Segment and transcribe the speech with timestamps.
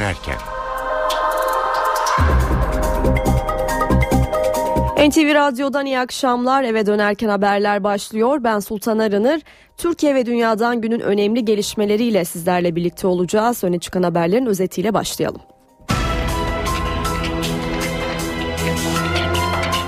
[0.00, 0.36] dönerken.
[5.08, 6.64] NTV Radyo'dan iyi akşamlar.
[6.64, 8.44] Eve dönerken haberler başlıyor.
[8.44, 9.42] Ben Sultan Arınır.
[9.76, 13.64] Türkiye ve dünyadan günün önemli gelişmeleriyle sizlerle birlikte olacağız.
[13.64, 15.40] Öne çıkan haberlerin özetiyle başlayalım.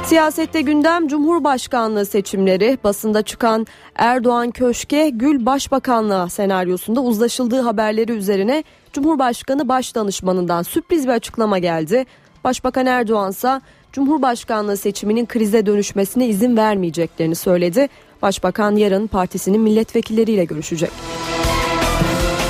[0.04, 3.66] Siyasette gündem Cumhurbaşkanlığı seçimleri basında çıkan
[3.96, 12.04] Erdoğan Köşke Gül Başbakanlığı senaryosunda uzlaşıldığı haberleri üzerine Cumhurbaşkanı Başdanışmanından sürpriz bir açıklama geldi.
[12.44, 13.60] Başbakan Erdoğan ise
[13.92, 17.88] Cumhurbaşkanlığı seçiminin krize dönüşmesine izin vermeyeceklerini söyledi.
[18.22, 20.90] Başbakan yarın partisinin milletvekilleriyle görüşecek.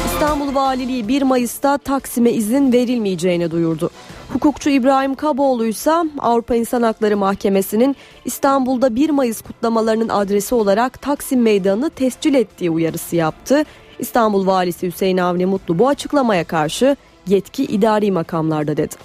[0.06, 3.90] İstanbul Valiliği 1 Mayıs'ta Taksim'e izin verilmeyeceğini duyurdu.
[4.32, 11.42] Hukukçu İbrahim Kaboğlu ise Avrupa İnsan Hakları Mahkemesi'nin İstanbul'da 1 Mayıs kutlamalarının adresi olarak Taksim
[11.42, 13.64] Meydanı'nı tescil ettiği uyarısı yaptı.
[14.02, 18.96] İstanbul Valisi Hüseyin Avni Mutlu bu açıklamaya karşı yetki idari makamlarda dedi.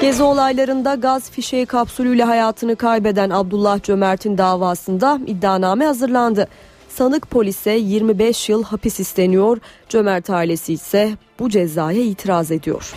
[0.00, 6.48] Gezi olaylarında gaz fişeği kapsülüyle hayatını kaybeden Abdullah Cömert'in davasında iddianame hazırlandı.
[6.88, 9.58] Sanık polise 25 yıl hapis isteniyor.
[9.88, 12.94] Cömert ailesi ise bu cezaya itiraz ediyor.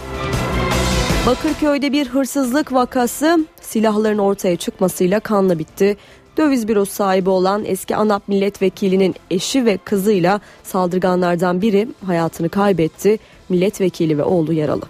[1.28, 5.98] Bakırköy'de bir hırsızlık vakası silahların ortaya çıkmasıyla kanla bitti.
[6.38, 13.20] Döviz bürosu sahibi olan eski ANAP milletvekilinin eşi ve kızıyla saldırganlardan biri hayatını kaybetti.
[13.50, 14.84] Milletvekili ve oğlu yaralı.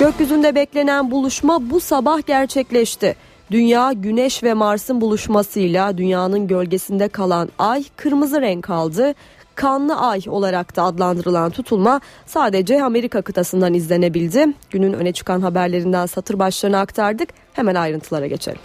[0.00, 3.16] Gökyüzünde beklenen buluşma bu sabah gerçekleşti.
[3.50, 9.14] Dünya, Güneş ve Mars'ın buluşmasıyla dünyanın gölgesinde kalan ay kırmızı renk aldı.
[9.54, 14.46] Kanlı Ay olarak da adlandırılan tutulma sadece Amerika kıtasından izlenebildi.
[14.70, 17.28] Günün öne çıkan haberlerinden satır başlarını aktardık.
[17.52, 18.60] Hemen ayrıntılara geçelim.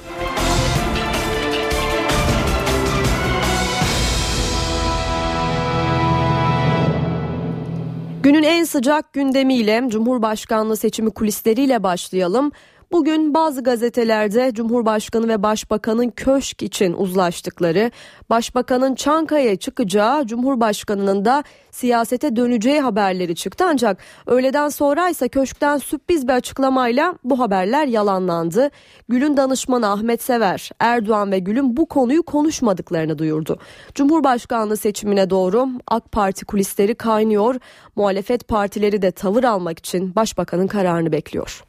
[8.26, 12.52] Günün en sıcak gündemiyle Cumhurbaşkanlığı seçimi kulisleriyle başlayalım.
[12.92, 17.92] Bugün bazı gazetelerde Cumhurbaşkanı ve Başbakanın köşk için uzlaştıkları,
[18.30, 23.66] Başbakanın Çankaya'ya çıkacağı, Cumhurbaşkanının da siyasete döneceği haberleri çıktı.
[23.68, 23.98] Ancak
[24.28, 28.70] öğleden sonra ise köşkten sürpriz bir açıklamayla bu haberler yalanlandı.
[29.10, 33.60] Gül'ün danışmanı Ahmet Sever, Erdoğan ve Gül'ün bu konuyu konuşmadıklarını duyurdu.
[33.96, 37.56] Cumhurbaşkanlığı seçimine doğru AK Parti kulisleri kaynıyor.
[37.96, 41.64] Muhalefet partileri de tavır almak için Başbakanın kararını bekliyor.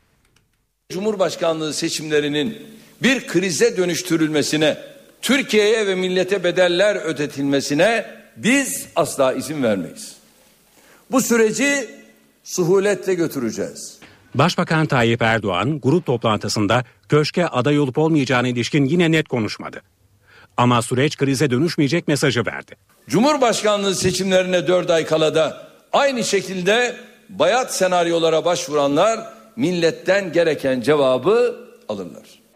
[0.91, 2.59] Cumhurbaşkanlığı seçimlerinin
[3.03, 4.79] bir krize dönüştürülmesine,
[5.23, 10.17] Türkiye'ye ve millete bedeller ödetilmesine biz asla izin vermeyiz.
[11.11, 11.89] Bu süreci
[12.45, 13.99] suhuletle götüreceğiz.
[14.35, 19.83] Başbakan Tayyip Erdoğan grup toplantısında köşke aday olup olmayacağına ilişkin yine net konuşmadı.
[20.57, 22.77] Ama süreç krize dönüşmeyecek mesajı verdi.
[23.09, 26.97] Cumhurbaşkanlığı seçimlerine dört ay kala da aynı şekilde
[27.29, 31.57] bayat senaryolara başvuranlar milletten gereken cevabı
[31.89, 32.47] alırlar.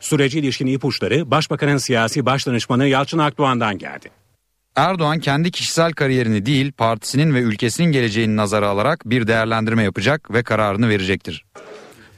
[0.00, 4.10] Süreci ilişkin ipuçları Başbakanın siyasi başdanışmanı Yalçın Akdoğan'dan geldi.
[4.76, 10.42] Erdoğan kendi kişisel kariyerini değil partisinin ve ülkesinin geleceğini nazara alarak bir değerlendirme yapacak ve
[10.42, 11.44] kararını verecektir.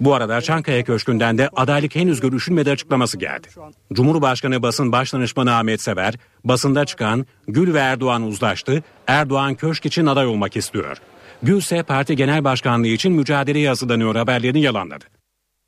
[0.00, 3.48] Bu arada Çankaya Köşkü'nden de adaylık henüz görüşülmedi açıklaması geldi.
[3.92, 6.14] Cumhurbaşkanı basın başdanışmanı Ahmet Sever,
[6.44, 10.96] basında çıkan Gül ve Erdoğan uzlaştı, Erdoğan köşk için aday olmak istiyor.
[11.42, 15.04] Gülse parti genel başkanlığı için mücadeleye hazırlanıyor haberlerini yalanladı.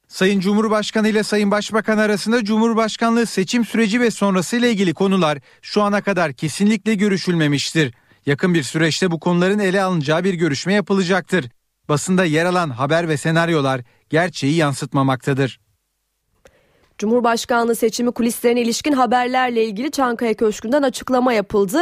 [0.08, 5.82] Sayın Cumhurbaşkanı ile Sayın Başbakan arasında Cumhurbaşkanlığı seçim süreci ve sonrası ile ilgili konular şu
[5.82, 7.94] ana kadar kesinlikle görüşülmemiştir.
[8.26, 11.50] Yakın bir süreçte bu konuların ele alınacağı bir görüşme yapılacaktır.
[11.88, 13.80] Basında yer alan haber ve senaryolar
[14.10, 15.60] gerçeği yansıtmamaktadır.
[16.98, 21.78] Cumhurbaşkanlığı seçimi kulislerine ilişkin haberlerle ilgili Çankaya Köşkü'nden açıklama yapıldı.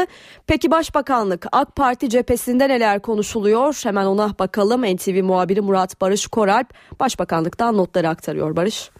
[0.46, 3.80] Peki Başbakanlık AK Parti cephesinde neler konuşuluyor?
[3.84, 4.82] Hemen ona bakalım.
[4.82, 6.66] NTV muhabiri Murat Barış Koralp
[7.00, 8.56] Başbakanlıktan notları aktarıyor.
[8.56, 8.90] Barış.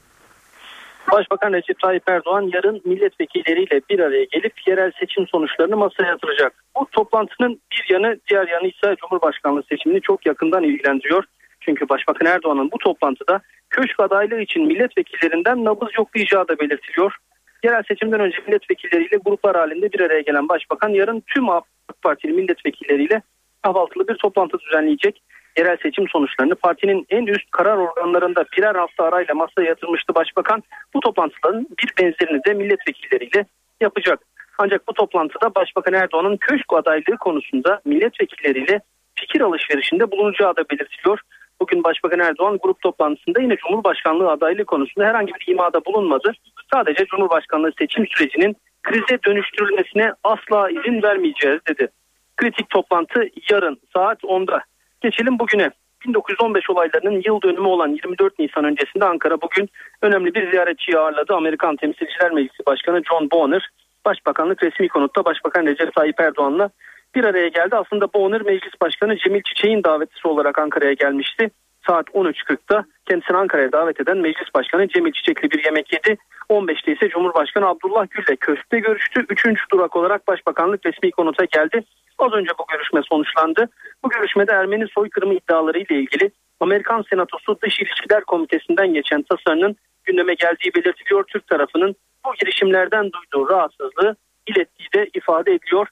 [1.13, 6.65] Başbakan Recep Tayyip Erdoğan yarın milletvekilleriyle bir araya gelip yerel seçim sonuçlarını masaya yatıracak.
[6.77, 11.25] Bu toplantının bir yanı diğer yanı ise Cumhurbaşkanlığı seçimini çok yakından ilgilendiriyor.
[11.65, 17.17] Çünkü Başbakan Erdoğan'ın bu toplantıda köşk adaylığı için milletvekillerinden nabız yoklayacağı da belirtiliyor.
[17.65, 21.65] Yerel seçimden önce milletvekilleriyle gruplar halinde bir araya gelen başbakan yarın tüm AK
[22.03, 23.23] Partili milletvekilleriyle
[23.63, 25.23] kahvaltılı bir toplantı düzenleyecek.
[25.59, 30.63] Yerel seçim sonuçlarını partinin en üst karar organlarında birer hafta arayla masaya yatırmıştı başbakan.
[30.95, 33.47] Bu toplantıların bir benzerini de milletvekilleriyle
[33.81, 34.21] yapacak.
[34.59, 38.81] Ancak bu toplantıda Başbakan Erdoğan'ın köşk adaylığı konusunda milletvekilleriyle
[39.15, 41.21] fikir alışverişinde bulunacağı da belirtiliyor.
[41.63, 46.33] Bugün Başbakan Erdoğan grup toplantısında yine Cumhurbaşkanlığı adaylığı konusunda herhangi bir imada bulunmadı.
[46.75, 51.89] Sadece Cumhurbaşkanlığı seçim sürecinin krize dönüştürülmesine asla izin vermeyeceğiz dedi.
[52.37, 54.61] Kritik toplantı yarın saat 10'da.
[55.01, 55.71] Geçelim bugüne.
[56.07, 59.69] 1915 olaylarının yıl dönümü olan 24 Nisan öncesinde Ankara bugün
[60.03, 61.35] önemli bir ziyaretçiyi ağırladı.
[61.35, 63.69] Amerikan Temsilciler Meclisi Başkanı John Boehner,
[64.05, 66.71] Başbakanlık resmi konutta Başbakan Recep Tayyip Erdoğan'la
[67.15, 67.77] bir araya geldi.
[67.77, 71.51] Aslında Boehner Meclis Başkanı Cemil Çiçek'in davetlisi olarak Ankara'ya gelmişti.
[71.87, 76.17] Saat 13.40'da kendisini Ankara'ya davet eden Meclis Başkanı Cemil Çiçek'li bir yemek yedi.
[76.51, 79.27] 15'te ise Cumhurbaşkanı Abdullah Gül'le köşkte görüştü.
[79.29, 81.85] Üçüncü durak olarak Başbakanlık resmi konuta geldi.
[82.19, 83.69] Az önce bu görüşme sonuçlandı.
[84.05, 86.31] Bu görüşmede Ermeni soykırımı iddiaları ile ilgili
[86.61, 91.25] Amerikan Senatosu Dış İlişkiler Komitesi'nden geçen tasarının gündeme geldiği belirtiliyor.
[91.25, 94.17] Türk tarafının bu girişimlerden duyduğu rahatsızlığı
[94.47, 95.87] ilettiği de ifade ediliyor.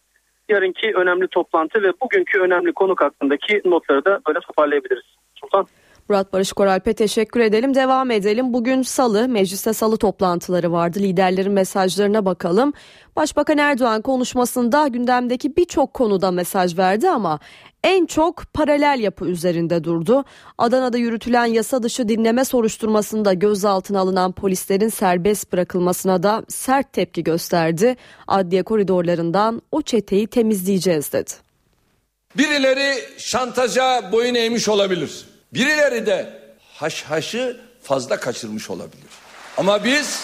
[0.50, 5.04] Yarınki önemli toplantı ve bugünkü önemli konuk hakkındaki notları da böyle toparlayabiliriz.
[5.34, 5.66] Sultan.
[6.10, 7.74] Murat Barış Koralp'e teşekkür edelim.
[7.74, 8.52] Devam edelim.
[8.52, 10.98] Bugün salı, mecliste salı toplantıları vardı.
[10.98, 12.72] Liderlerin mesajlarına bakalım.
[13.16, 17.38] Başbakan Erdoğan konuşmasında gündemdeki birçok konuda mesaj verdi ama
[17.84, 20.24] en çok paralel yapı üzerinde durdu.
[20.58, 27.96] Adana'da yürütülen yasa dışı dinleme soruşturmasında gözaltına alınan polislerin serbest bırakılmasına da sert tepki gösterdi.
[28.26, 31.30] Adliye koridorlarından o çeteyi temizleyeceğiz dedi.
[32.38, 35.29] Birileri şantaja boyun eğmiş olabilir.
[35.54, 36.40] Birileri de
[36.74, 39.10] haşhaşı fazla kaçırmış olabilir.
[39.56, 40.20] Ama biz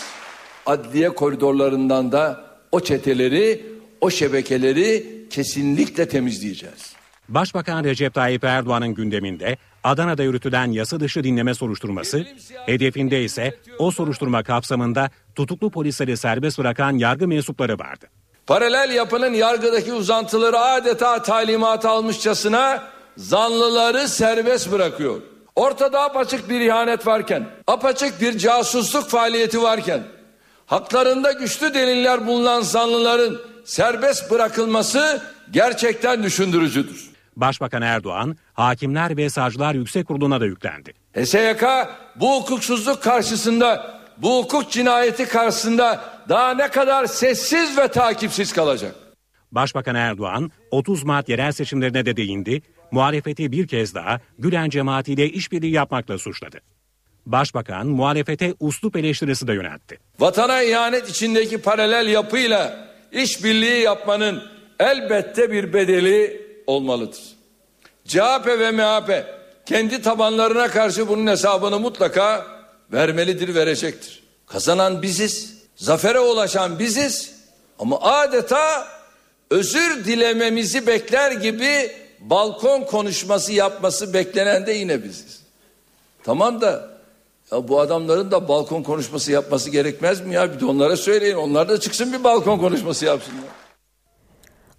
[0.67, 3.67] adliye koridorlarından da o çeteleri,
[4.01, 6.97] o şebekeleri kesinlikle temizleyeceğiz.
[7.29, 12.27] Başbakan Recep Tayyip Erdoğan'ın gündeminde Adana'da yürütülen yasa dışı dinleme soruşturması,
[12.67, 18.07] hedefinde ise o soruşturma kapsamında tutuklu polisleri serbest bırakan yargı mensupları vardı.
[18.47, 25.23] Paralel yapının yargıdaki uzantıları adeta talimat almışçasına zanlıları serbest bırakıyor.
[25.57, 30.03] Ortada apaçık bir ihanet varken, apaçık bir casusluk faaliyeti varken,
[30.67, 37.11] haklarında güçlü deliller bulunan zanlıların serbest bırakılması gerçekten düşündürücüdür.
[37.37, 40.93] Başbakan Erdoğan, Hakimler ve Savcılar Yüksek Kurulu'na da yüklendi.
[41.17, 41.63] HSYK
[42.17, 48.95] bu hukuksuzluk karşısında, bu hukuk cinayeti karşısında daha ne kadar sessiz ve takipsiz kalacak?
[49.53, 55.73] Başbakan Erdoğan 30 Mart yerel seçimlerine de değindi, muhalefeti bir kez daha Gülen cemaatiyle işbirliği
[55.73, 56.61] yapmakla suçladı.
[57.27, 59.99] Başbakan muhalefete uslup eleştirisi de yöneltti.
[60.19, 64.43] Vatana ihanet içindeki paralel yapıyla işbirliği yapmanın
[64.81, 67.21] elbette bir bedeli olmalıdır.
[68.05, 69.27] CHP ve MHP
[69.67, 72.47] kendi tabanlarına karşı bunun hesabını mutlaka
[72.93, 74.23] vermelidir, verecektir.
[74.47, 77.35] Kazanan biziz, zafere ulaşan biziz
[77.79, 78.89] ama adeta
[79.51, 81.91] özür dilememizi bekler gibi
[82.31, 85.43] balkon konuşması yapması beklenen de yine biziz.
[86.23, 86.91] Tamam da
[87.53, 90.55] ya bu adamların da balkon konuşması yapması gerekmez mi ya?
[90.55, 91.37] Bir de onlara söyleyin.
[91.37, 93.45] Onlar da çıksın bir balkon konuşması yapsınlar.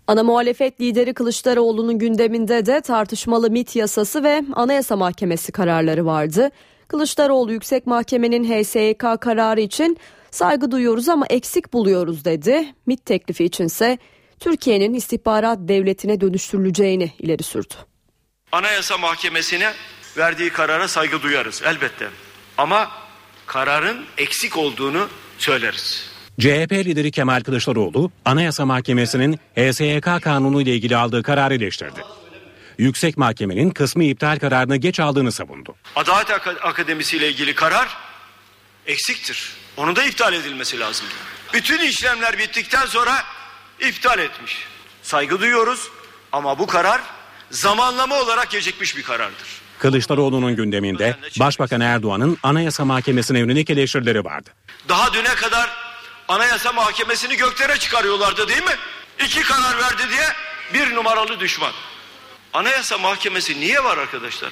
[0.08, 6.52] Ana muhalefet lideri Kılıçdaroğlu'nun gündeminde de tartışmalı MIT yasası ve Anayasa Mahkemesi kararları vardı.
[6.88, 9.98] Kılıçdaroğlu Yüksek Mahkemenin HSYK kararı için
[10.32, 12.66] saygı duyuyoruz ama eksik buluyoruz dedi.
[12.86, 13.98] MIT teklifi içinse
[14.40, 17.74] Türkiye'nin istihbarat devletine dönüştürüleceğini ileri sürdü.
[18.52, 19.74] Anayasa Mahkemesi'ne
[20.18, 22.10] verdiği karara saygı duyarız elbette.
[22.58, 22.92] Ama
[23.46, 25.08] kararın eksik olduğunu
[25.38, 26.10] söyleriz.
[26.40, 32.02] CHP lideri Kemal Kılıçdaroğlu, Anayasa Mahkemesi'nin HSYK kanunu ile ilgili aldığı kararı eleştirdi.
[32.78, 35.76] Yüksek Mahkemenin kısmi iptal kararını geç aldığını savundu.
[35.96, 37.98] Adalet Akademisi ile ilgili karar
[38.86, 39.54] eksiktir.
[39.78, 41.06] Onu da iptal edilmesi lazım.
[41.54, 43.24] Bütün işlemler bittikten sonra
[43.80, 44.58] iptal etmiş.
[45.04, 45.90] Saygı duyuyoruz
[46.32, 47.02] ama bu karar
[47.52, 49.48] zamanlama olarak gecikmiş bir karardır.
[49.80, 54.50] Kılıçdaroğlu'nun gündeminde Başbakan Erdoğan'ın Anayasa Mahkemesi'ne yönelik eleştirileri vardı.
[54.90, 55.70] Daha düne kadar
[56.28, 58.76] Anayasa Mahkemesi'ni göklere çıkarıyorlardı değil mi?
[59.26, 60.28] İki karar verdi diye
[60.74, 61.72] bir numaralı düşman.
[62.54, 64.52] Anayasa Mahkemesi niye var arkadaşlar?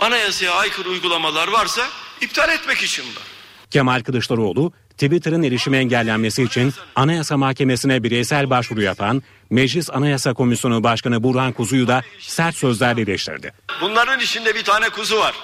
[0.00, 1.88] Anayasaya aykırı uygulamalar varsa
[2.20, 3.22] iptal etmek için var.
[3.70, 11.22] Kemal Kılıçdaroğlu Twitter'ın erişimi engellenmesi için Anayasa Mahkemesi'ne bireysel başvuru yapan Meclis Anayasa Komisyonu Başkanı
[11.22, 13.52] Burhan Kuzu'yu da sert sözlerle eleştirdi.
[13.80, 15.34] Bunların içinde bir tane kuzu var.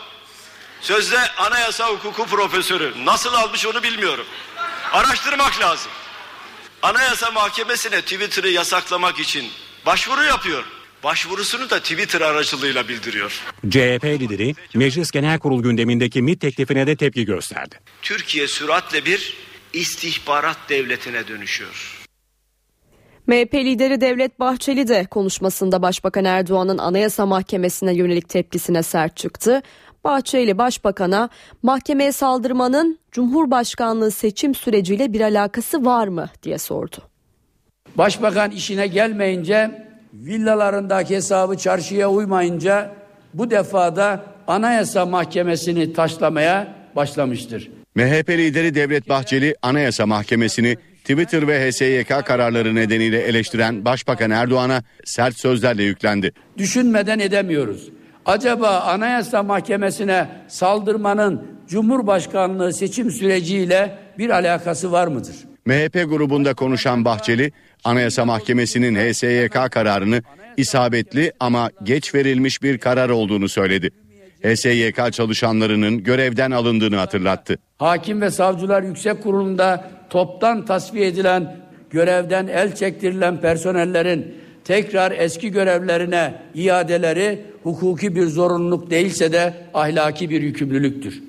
[0.81, 2.93] Sözde anayasa hukuku profesörü.
[3.05, 4.27] Nasıl almış onu bilmiyorum.
[4.93, 5.91] Araştırmak lazım.
[6.83, 9.45] Anayasa Mahkemesi'ne Twitter'ı yasaklamak için
[9.87, 10.65] başvuru yapıyor.
[11.05, 13.41] Başvurusunu da Twitter aracılığıyla bildiriyor.
[13.71, 17.81] CHP lideri Meclis Genel Kurul gündemindeki MİT teklifine de tepki gösterdi.
[18.03, 22.07] Türkiye süratle bir istihbarat devletine dönüşüyor.
[23.27, 29.63] MHP lideri Devlet Bahçeli de konuşmasında Başbakan Erdoğan'ın Anayasa Mahkemesi'ne yönelik tepkisine sert çıktı.
[30.05, 31.29] Bahçeli Başbakan'a
[31.63, 36.97] mahkemeye saldırmanın Cumhurbaşkanlığı seçim süreciyle bir alakası var mı diye sordu.
[37.97, 42.95] Başbakan işine gelmeyince villalarındaki hesabı çarşıya uymayınca
[43.35, 47.76] bu defada Anayasa Mahkemesi'ni taşlamaya başlamıştır.
[47.97, 55.37] MHP lideri Devlet Bahçeli Anayasa Mahkemesi'ni Twitter ve HSYK kararları nedeniyle eleştiren Başbakan Erdoğan'a sert
[55.37, 56.33] sözlerle yüklendi.
[56.59, 57.89] Düşünmeden edemiyoruz.
[58.27, 65.37] Acaba Anayasa Mahkemesi'ne saldırmanın Cumhurbaşkanlığı seçim süreciyle bir alakası var mıdır?
[65.67, 67.53] MHP grubunda konuşan Bahçeli,
[67.85, 70.23] Anayasa Mahkemesi'nin HSYK kararını
[70.57, 73.91] isabetli ama geç verilmiş bir karar olduğunu söyledi.
[74.47, 77.59] HSYK çalışanlarının görevden alındığını hatırlattı.
[77.79, 81.57] Hakim ve Savcılar Yüksek Kurulu'nda toptan tasfiye edilen,
[81.91, 84.35] görevden el çektirilen personellerin
[84.65, 91.23] tekrar eski görevlerine iadeleri hukuki bir zorunluluk değilse de ahlaki bir yükümlülüktür.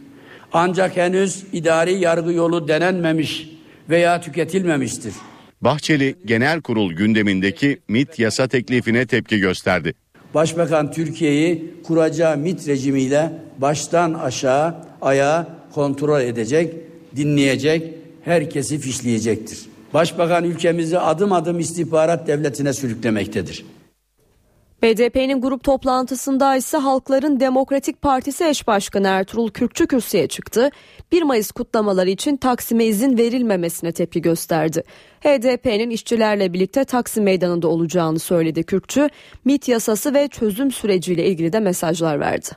[0.54, 3.50] Ancak henüz idari yargı yolu denenmemiş
[3.90, 5.14] veya tüketilmemiştir.
[5.62, 9.94] Bahçeli genel kurul gündemindeki MIT yasa teklifine tepki gösterdi.
[10.34, 16.74] Başbakan Türkiye'yi kuracağı MIT rejimiyle baştan aşağı ayağa kontrol edecek,
[17.16, 17.94] dinleyecek,
[18.24, 19.60] herkesi fişleyecektir.
[19.94, 23.66] Başbakan ülkemizi adım adım istihbarat devletine sürüklemektedir.
[24.84, 30.70] BDP'nin grup toplantısında ise Halkların Demokratik Partisi eş başkanı Ertuğrul Kürkçü kürsüye çıktı.
[31.12, 34.84] 1 Mayıs kutlamaları için Taksim'e izin verilmemesine tepki gösterdi.
[35.22, 39.10] HDP'nin işçilerle birlikte Taksim Meydanı'nda olacağını söyledi Kürkçü.
[39.46, 42.50] MIT yasası ve çözüm süreciyle ilgili de mesajlar verdi.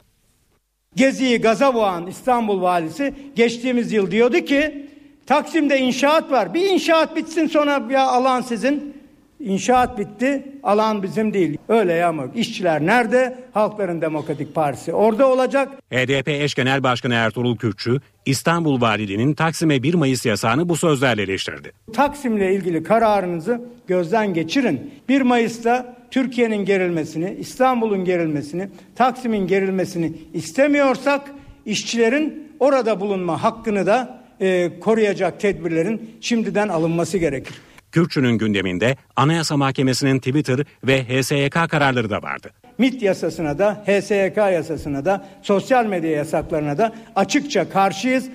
[0.97, 4.91] Gezi'yi gaza boğan İstanbul valisi geçtiğimiz yıl diyordu ki
[5.27, 6.55] Taksim'de inşaat var.
[6.55, 9.00] Bir inşaat bitsin sonra ya alan sizin.
[9.41, 11.59] İnşaat bitti, alan bizim değil.
[11.69, 13.39] Öyle ya ama işçiler nerede?
[13.53, 15.69] Halkların Demokratik Partisi orada olacak.
[15.91, 21.73] HDP eş genel başkanı Ertuğrul Kürkçü, İstanbul Valiliğinin Taksim'e 1 Mayıs yasağını bu sözlerle eleştirdi.
[21.93, 24.95] Taksim'le ilgili kararınızı gözden geçirin.
[25.09, 31.31] 1 Mayıs'ta Türkiye'nin gerilmesini, İstanbul'un gerilmesini, Taksim'in gerilmesini istemiyorsak
[31.67, 37.55] işçilerin orada bulunma hakkını da e, koruyacak tedbirlerin şimdiden alınması gerekir.
[37.93, 42.51] Kürkçü'nün gündeminde Anayasa Mahkemesi'nin Twitter ve HSYK kararları da vardı.
[42.79, 48.29] MIT yasasına da, HSYK yasasına da, sosyal medya yasaklarına da açıkça karşıyız.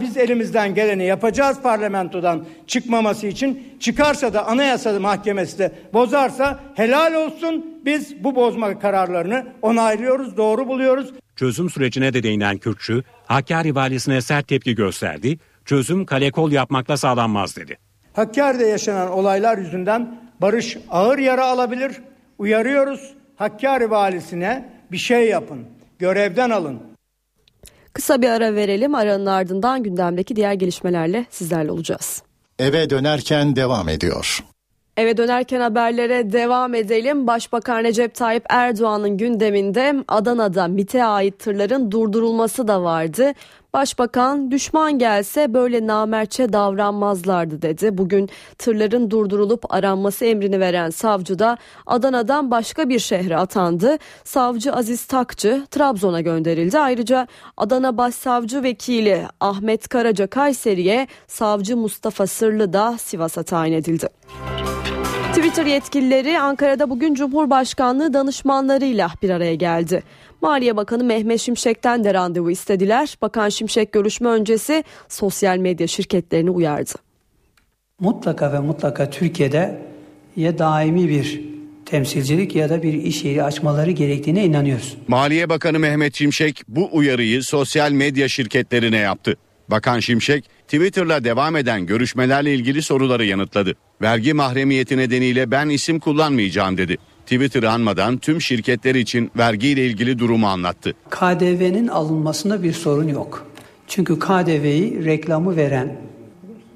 [0.00, 3.76] Biz elimizden geleni yapacağız parlamentodan çıkmaması için.
[3.80, 7.66] Çıkarsa da Anayasa Mahkemesi de bozarsa helal olsun.
[7.84, 11.10] Biz bu bozma kararlarını onaylıyoruz, doğru buluyoruz.
[11.36, 15.38] Çözüm sürecine de değinen Kürkçü, Hakkari valisine sert tepki gösterdi.
[15.64, 17.89] Çözüm kale kol yapmakla sağlanmaz dedi.
[18.12, 22.02] Hakkari'de yaşanan olaylar yüzünden Barış ağır yara alabilir.
[22.38, 23.14] Uyarıyoruz.
[23.36, 25.58] Hakkari valisine bir şey yapın.
[25.98, 26.78] Görevden alın.
[27.92, 28.94] Kısa bir ara verelim.
[28.94, 32.22] Aranın ardından gündemdeki diğer gelişmelerle sizlerle olacağız.
[32.58, 34.44] Eve dönerken devam ediyor.
[34.96, 37.26] Eve dönerken haberlere devam edelim.
[37.26, 43.32] Başbakan Recep Tayyip Erdoğan'ın gündeminde Adana'da MIT'e ait tırların durdurulması da vardı.
[43.72, 47.98] Başbakan düşman gelse böyle namertçe davranmazlardı dedi.
[47.98, 53.96] Bugün tırların durdurulup aranması emrini veren savcı da Adana'dan başka bir şehre atandı.
[54.24, 56.78] Savcı Aziz Takçı Trabzon'a gönderildi.
[56.78, 64.08] Ayrıca Adana Başsavcı Vekili Ahmet Karaca Kayseri'ye savcı Mustafa Sırlı da Sivas'a tayin edildi.
[65.34, 70.02] Twitter yetkilileri Ankara'da bugün Cumhurbaşkanlığı danışmanlarıyla bir araya geldi.
[70.42, 73.16] Maliye Bakanı Mehmet Şimşek'ten de randevu istediler.
[73.22, 76.90] Bakan Şimşek görüşme öncesi sosyal medya şirketlerini uyardı.
[78.00, 79.82] Mutlaka ve mutlaka Türkiye'de
[80.36, 81.40] ya daimi bir
[81.86, 84.96] temsilcilik ya da bir iş yeri açmaları gerektiğine inanıyoruz.
[85.08, 89.36] Maliye Bakanı Mehmet Şimşek bu uyarıyı sosyal medya şirketlerine yaptı.
[89.68, 93.74] Bakan Şimşek Twitter'la devam eden görüşmelerle ilgili soruları yanıtladı.
[94.02, 96.96] Vergi mahremiyeti nedeniyle ben isim kullanmayacağım dedi.
[97.30, 100.94] Twitter anmadan tüm şirketler için vergiyle ilgili durumu anlattı.
[101.10, 103.46] KDV'nin alınmasında bir sorun yok.
[103.88, 105.96] Çünkü KDV'yi reklamı veren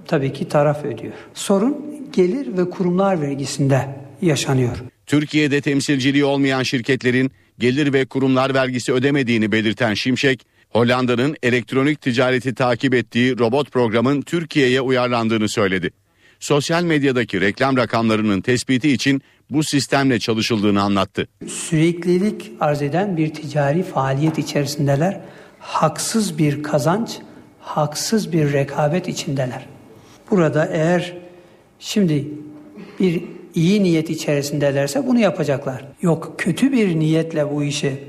[0.06, 1.12] tabii ki taraf ödüyor.
[1.34, 1.76] Sorun
[2.12, 4.76] gelir ve kurumlar vergisinde yaşanıyor.
[5.06, 12.94] Türkiye'de temsilciliği olmayan şirketlerin gelir ve kurumlar vergisi ödemediğini belirten Şimşek, Hollanda'nın elektronik ticareti takip
[12.94, 15.90] ettiği robot programın Türkiye'ye uyarlandığını söyledi.
[16.44, 21.28] Sosyal medyadaki reklam rakamlarının tespiti için bu sistemle çalışıldığını anlattı.
[21.46, 25.20] Süreklilik arz eden bir ticari faaliyet içerisindeler.
[25.58, 27.18] Haksız bir kazanç,
[27.60, 29.66] haksız bir rekabet içindeler.
[30.30, 31.16] Burada eğer
[31.78, 32.28] şimdi
[33.00, 33.22] bir
[33.54, 35.84] iyi niyet içerisindelerse bunu yapacaklar.
[36.02, 38.04] Yok kötü bir niyetle bu işi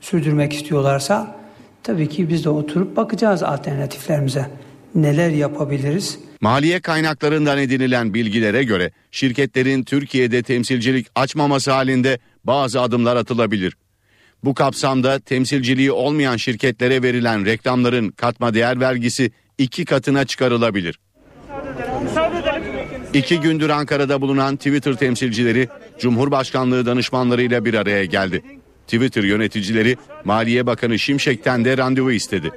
[0.00, 1.36] sürdürmek istiyorlarsa
[1.82, 4.46] tabii ki biz de oturup bakacağız alternatiflerimize.
[4.94, 6.18] Neler yapabiliriz?
[6.40, 13.76] Maliye kaynaklarından edinilen bilgilere göre şirketlerin Türkiye'de temsilcilik açmaması halinde bazı adımlar atılabilir.
[14.44, 20.98] Bu kapsamda temsilciliği olmayan şirketlere verilen reklamların katma değer vergisi iki katına çıkarılabilir.
[23.14, 25.68] İki gündür Ankara'da bulunan Twitter temsilcileri
[25.98, 28.42] Cumhurbaşkanlığı danışmanlarıyla bir araya geldi.
[28.86, 32.50] Twitter yöneticileri Maliye Bakanı Şimşek'ten de randevu istedi.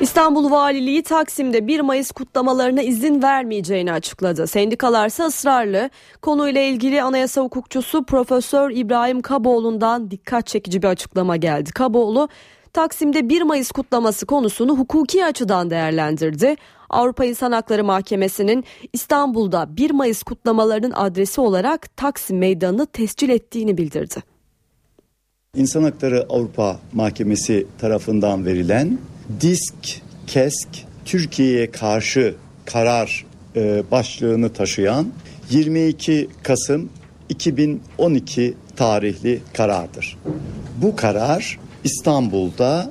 [0.00, 4.46] İstanbul Valiliği Taksim'de 1 Mayıs kutlamalarına izin vermeyeceğini açıkladı.
[4.46, 5.90] Sendikalarsa ısrarlı.
[6.22, 11.70] Konuyla ilgili anayasa hukukçusu Profesör İbrahim Kaboğlu'ndan dikkat çekici bir açıklama geldi.
[11.70, 12.28] Kaboğlu,
[12.72, 16.56] Taksim'de 1 Mayıs kutlaması konusunu hukuki açıdan değerlendirdi.
[16.90, 24.16] Avrupa İnsan Hakları Mahkemesi'nin İstanbul'da 1 Mayıs kutlamalarının adresi olarak Taksim Meydanı'nı tescil ettiğini bildirdi.
[25.56, 28.98] İnsan Hakları Avrupa Mahkemesi tarafından verilen
[29.40, 29.74] disk
[30.26, 30.68] kesk
[31.04, 32.34] Türkiye'ye karşı
[32.66, 35.08] karar e, başlığını taşıyan
[35.50, 36.88] 22 Kasım
[37.28, 40.16] 2012 tarihli karardır.
[40.82, 42.90] Bu karar İstanbul'da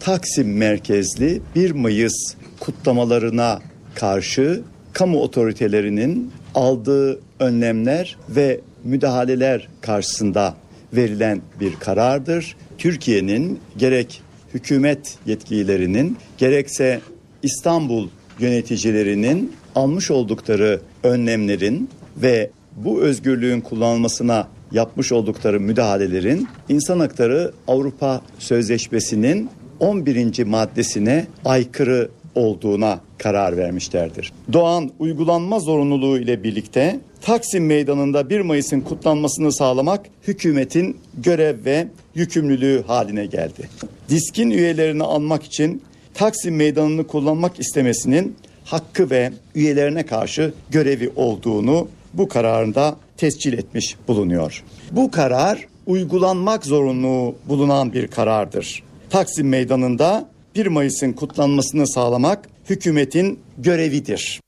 [0.00, 3.60] Taksim merkezli 1 Mayıs kutlamalarına
[3.94, 4.62] karşı
[4.92, 10.54] kamu otoritelerinin aldığı önlemler ve müdahaleler karşısında
[10.92, 12.56] verilen bir karardır.
[12.78, 14.22] Türkiye'nin gerek
[14.54, 17.00] hükümet yetkililerinin gerekse
[17.42, 28.20] İstanbul yöneticilerinin almış oldukları önlemlerin ve bu özgürlüğün kullanılmasına yapmış oldukları müdahalelerin İnsan Hakları Avrupa
[28.38, 30.44] Sözleşmesi'nin 11.
[30.44, 34.32] maddesine aykırı olduğuna karar vermişlerdir.
[34.52, 42.82] Doğan uygulanma zorunluluğu ile birlikte Taksim Meydanı'nda 1 Mayıs'ın kutlanmasını sağlamak hükümetin görev ve yükümlülüğü
[42.86, 43.68] haline geldi.
[44.08, 45.82] Diskin üyelerini almak için
[46.14, 54.64] Taksim Meydanı'nı kullanmak istemesinin hakkı ve üyelerine karşı görevi olduğunu bu kararında tescil etmiş bulunuyor.
[54.90, 58.82] Bu karar uygulanmak zorunluluğu bulunan bir karardır.
[59.10, 64.40] Taksim Meydanı'nda 1 Mayıs'ın kutlanmasını sağlamak hükümetin görevidir.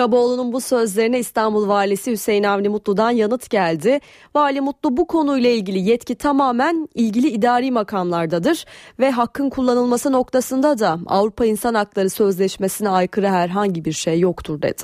[0.00, 4.00] Kaboğlu'nun bu sözlerine İstanbul Valisi Hüseyin Avni Mutlu'dan yanıt geldi.
[4.34, 8.64] Vali Mutlu bu konuyla ilgili yetki tamamen ilgili idari makamlardadır
[8.98, 14.82] ve hakkın kullanılması noktasında da Avrupa İnsan Hakları Sözleşmesi'ne aykırı herhangi bir şey yoktur dedi.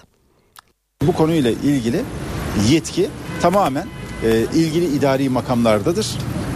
[1.02, 2.02] Bu konuyla ilgili
[2.70, 3.08] yetki
[3.42, 3.86] tamamen
[4.24, 6.06] e, ilgili idari makamlardadır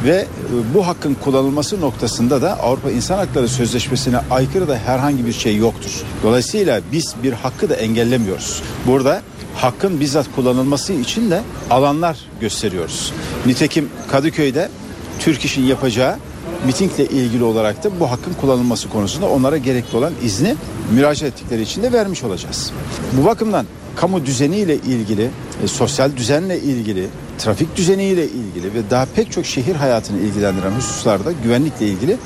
[0.05, 5.33] ve e, bu hakkın kullanılması noktasında da Avrupa İnsan Hakları Sözleşmesi'ne aykırı da herhangi bir
[5.33, 5.91] şey yoktur.
[6.23, 8.63] Dolayısıyla biz bir hakkı da engellemiyoruz.
[8.87, 9.23] Burada
[9.55, 13.13] hakkın bizzat kullanılması için de alanlar gösteriyoruz.
[13.47, 14.69] Nitekim Kadıköy'de
[15.19, 16.17] Türk İş'in yapacağı
[16.67, 20.57] mitingle ilgili olarak da bu hakkın kullanılması konusunda onlara gerekli olan izni
[20.93, 22.73] müracaat ettikleri için de vermiş olacağız.
[23.13, 25.31] Bu bakımdan kamu düzeniyle ilgili,
[25.65, 27.07] e, sosyal düzenle ilgili,
[27.39, 32.17] trafik düzeniyle ilgili ve daha pek çok şehir hayatını ilgilendiren hususlarda güvenlikle ilgili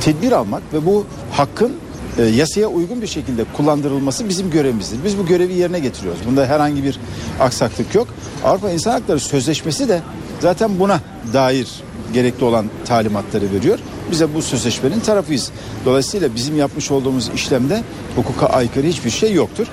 [0.00, 1.72] tedbir almak ve bu hakkın
[2.18, 4.98] e, yasaya uygun bir şekilde kullandırılması bizim görevimizdir.
[5.04, 6.20] Biz bu görevi yerine getiriyoruz.
[6.26, 6.98] Bunda herhangi bir
[7.40, 8.08] aksaklık yok.
[8.44, 10.02] Avrupa İnsan Hakları Sözleşmesi de
[10.40, 11.00] zaten buna
[11.32, 11.68] dair
[12.12, 13.78] gerekli olan talimatları veriyor.
[14.10, 15.52] Bize bu sözleşmenin tarafıyız.
[15.84, 17.82] Dolayısıyla bizim yapmış olduğumuz işlemde
[18.16, 19.66] hukuka aykırı hiçbir şey yoktur.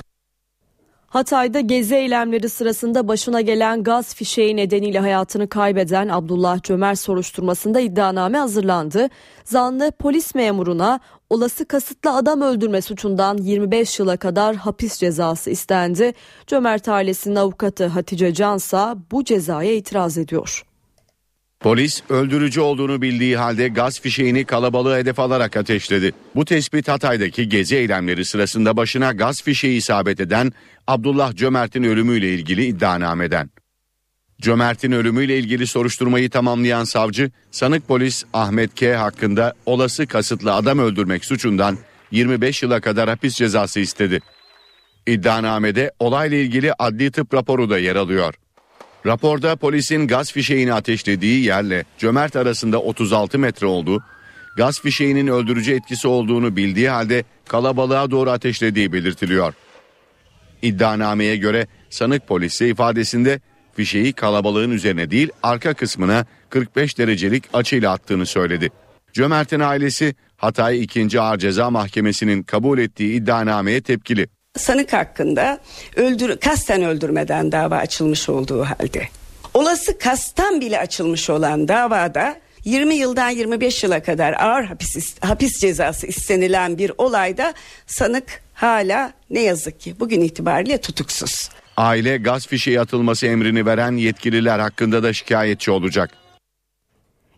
[1.10, 8.38] Hatay'da gezi eylemleri sırasında başına gelen gaz fişeği nedeniyle hayatını kaybeden Abdullah Cömert soruşturmasında iddianame
[8.38, 9.08] hazırlandı.
[9.44, 11.00] Zanlı polis memuruna
[11.30, 16.12] olası kasıtlı adam öldürme suçundan 25 yıla kadar hapis cezası istendi.
[16.46, 20.69] Cömert ailesinin avukatı Hatice Cansa bu cezaya itiraz ediyor.
[21.60, 26.12] Polis öldürücü olduğunu bildiği halde gaz fişeğini kalabalığı hedef alarak ateşledi.
[26.34, 30.52] Bu tespit Hatay'daki gezi eylemleri sırasında başına gaz fişeği isabet eden
[30.86, 33.50] Abdullah Cömert'in ölümüyle ilgili iddianameden.
[34.40, 38.96] Cömert'in ölümüyle ilgili soruşturmayı tamamlayan savcı, sanık polis Ahmet K.
[38.96, 41.78] hakkında olası kasıtlı adam öldürmek suçundan
[42.10, 44.20] 25 yıla kadar hapis cezası istedi.
[45.06, 48.34] İddianamede olayla ilgili adli tıp raporu da yer alıyor.
[49.06, 54.02] Raporda polisin gaz fişeğini ateşlediği yerle Cömert arasında 36 metre olduğu,
[54.56, 59.54] gaz fişeğinin öldürücü etkisi olduğunu bildiği halde kalabalığa doğru ateşlediği belirtiliyor.
[60.62, 63.40] İddianameye göre sanık polisi ifadesinde
[63.74, 68.70] fişeği kalabalığın üzerine değil arka kısmına 45 derecelik açıyla attığını söyledi.
[69.12, 71.20] Cömert'in ailesi Hatay 2.
[71.20, 74.28] Ağır Ceza Mahkemesi'nin kabul ettiği iddianameye tepkili.
[74.56, 75.58] Sanık hakkında
[75.96, 79.08] öldür kasten öldürmeden dava açılmış olduğu halde
[79.54, 86.06] olası kastan bile açılmış olan davada 20 yıldan 25 yıla kadar ağır hapis, hapis cezası
[86.06, 87.54] istenilen bir olayda
[87.86, 91.48] sanık hala ne yazık ki bugün itibariyle tutuksuz.
[91.76, 96.10] Aile gaz fişeği atılması emrini veren yetkililer hakkında da şikayetçi olacak.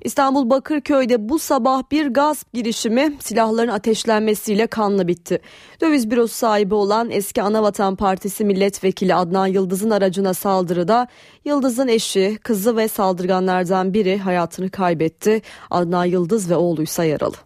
[0.05, 5.41] İstanbul Bakırköy'de bu sabah bir gasp girişimi silahların ateşlenmesiyle kanlı bitti.
[5.81, 11.09] Döviz bürosu sahibi olan eski Anavatan Partisi milletvekili Adnan Yıldız'ın aracına saldırıda
[11.45, 15.43] Yıldız'ın eşi, kızı ve saldırganlardan biri hayatını kaybetti.
[15.71, 17.37] Adnan Yıldız ve oğluysa yaralı.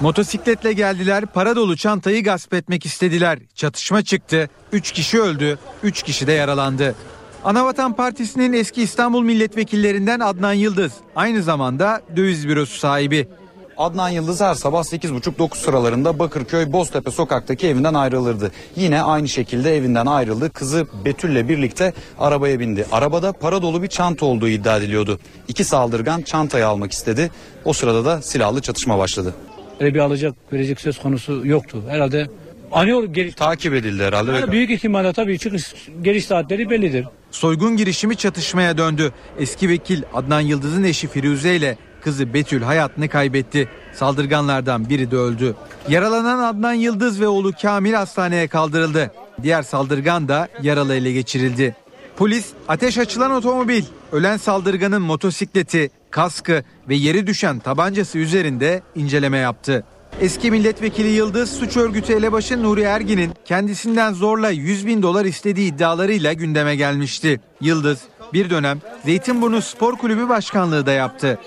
[0.00, 3.38] Motosikletle geldiler, para dolu çantayı gasp etmek istediler.
[3.54, 6.94] Çatışma çıktı, 3 kişi öldü, 3 kişi de yaralandı.
[7.44, 13.28] Anavatan Partisi'nin eski İstanbul milletvekillerinden Adnan Yıldız, aynı zamanda döviz bürosu sahibi.
[13.76, 18.52] Adnan Yıldız her sabah 8.30-9 sıralarında Bakırköy Boztepe sokaktaki evinden ayrılırdı.
[18.76, 20.50] Yine aynı şekilde evinden ayrıldı.
[20.50, 22.86] Kızı Betül'le birlikte arabaya bindi.
[22.92, 25.20] Arabada para dolu bir çanta olduğu iddia ediliyordu.
[25.48, 27.30] İki saldırgan çantayı almak istedi.
[27.64, 29.34] O sırada da silahlı çatışma başladı.
[29.80, 31.82] Öyle bir alacak verecek söz konusu yoktu.
[31.88, 32.26] Herhalde
[32.72, 33.34] anıyor geliş.
[33.34, 34.32] Takip edildi herhalde.
[34.32, 37.06] Yani büyük ihtimalle tabii çıkış geliş saatleri bellidir.
[37.30, 39.12] Soygun girişimi çatışmaya döndü.
[39.38, 43.68] Eski vekil Adnan Yıldız'ın eşi Firuze ile kızı Betül hayatını kaybetti.
[43.94, 45.54] Saldırganlardan biri de öldü.
[45.88, 49.12] Yaralanan Adnan Yıldız ve oğlu Kamil hastaneye kaldırıldı.
[49.42, 51.76] Diğer saldırgan da yaralı ele geçirildi.
[52.16, 59.84] Polis ateş açılan otomobil, ölen saldırganın motosikleti, kaskı ve yeri düşen tabancası üzerinde inceleme yaptı.
[60.20, 66.32] Eski milletvekili Yıldız suç örgütü elebaşı Nuri Ergin'in kendisinden zorla 100 bin dolar istediği iddialarıyla
[66.32, 67.40] gündeme gelmişti.
[67.60, 68.02] Yıldız
[68.32, 71.38] bir dönem Zeytinburnu Spor Kulübü başkanlığı da yaptı.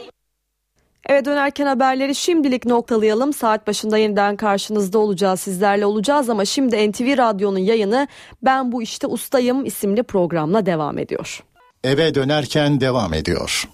[1.10, 3.34] Eve dönerken haberleri şimdilik noktalayalım.
[3.34, 8.08] Saat başında yeniden karşınızda olacağız, sizlerle olacağız ama şimdi NTV Radyo'nun yayını
[8.42, 11.44] Ben Bu İşte Ustayım isimli programla devam ediyor.
[11.84, 13.70] Eve dönerken devam ediyor.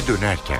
[0.00, 0.58] Eve dönerken.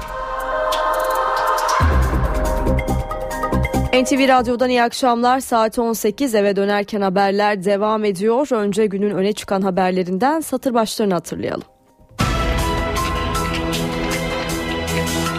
[4.03, 5.41] NTV Radyo'dan iyi akşamlar.
[5.41, 8.49] Saat 18 eve dönerken haberler devam ediyor.
[8.53, 11.63] Önce günün öne çıkan haberlerinden satır başlarını hatırlayalım.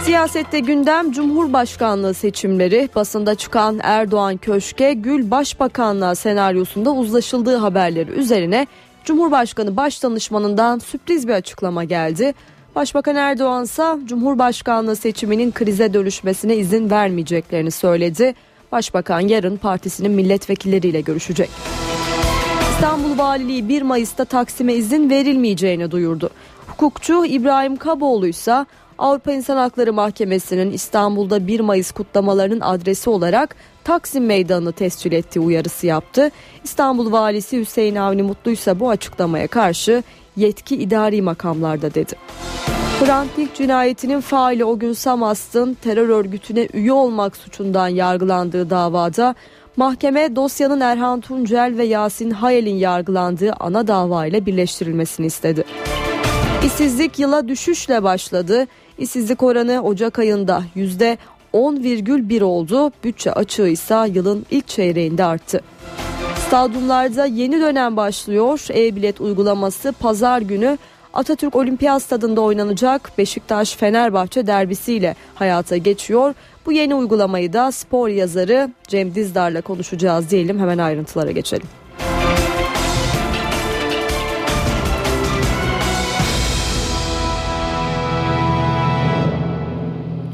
[0.03, 8.67] Siyasette gündem Cumhurbaşkanlığı seçimleri basında çıkan Erdoğan Köşke Gül Başbakanlığı senaryosunda uzlaşıldığı haberleri üzerine
[9.05, 12.33] Cumhurbaşkanı Başdanışmanından sürpriz bir açıklama geldi.
[12.75, 18.33] Başbakan Erdoğan ise Cumhurbaşkanlığı seçiminin krize dönüşmesine izin vermeyeceklerini söyledi.
[18.71, 21.49] Başbakan yarın partisinin milletvekilleriyle görüşecek.
[22.71, 26.29] İstanbul Valiliği 1 Mayıs'ta Taksim'e izin verilmeyeceğini duyurdu.
[26.67, 28.65] Hukukçu İbrahim Kaboğlu ise
[28.97, 35.87] Avrupa İnsan Hakları Mahkemesi'nin İstanbul'da 1 Mayıs kutlamalarının adresi olarak Taksim Meydanı'nı tescil ettiği uyarısı
[35.87, 36.31] yaptı.
[36.63, 40.03] İstanbul Valisi Hüseyin Avni Mutlu ise bu açıklamaya karşı
[40.37, 42.15] yetki idari makamlarda dedi.
[42.99, 49.35] Hrant cinayetinin faili o gün Samast'ın terör örgütüne üye olmak suçundan yargılandığı davada
[49.77, 55.63] mahkeme dosyanın Erhan Tuncel ve Yasin Hayel'in yargılandığı ana dava ile birleştirilmesini istedi.
[56.65, 58.67] İşsizlik yıla düşüşle başladı.
[58.97, 62.91] İşsizlik oranı Ocak ayında %10,1 oldu.
[63.03, 65.61] Bütçe açığı ise yılın ilk çeyreğinde arttı.
[66.51, 68.67] Stadyumlarda yeni dönem başlıyor.
[68.73, 70.77] E-bilet uygulaması pazar günü
[71.13, 76.33] Atatürk Olimpiyat Stadında oynanacak Beşiktaş Fenerbahçe derbisiyle hayata geçiyor.
[76.65, 80.59] Bu yeni uygulamayı da spor yazarı Cem Dizdar'la konuşacağız diyelim.
[80.59, 81.67] Hemen ayrıntılara geçelim.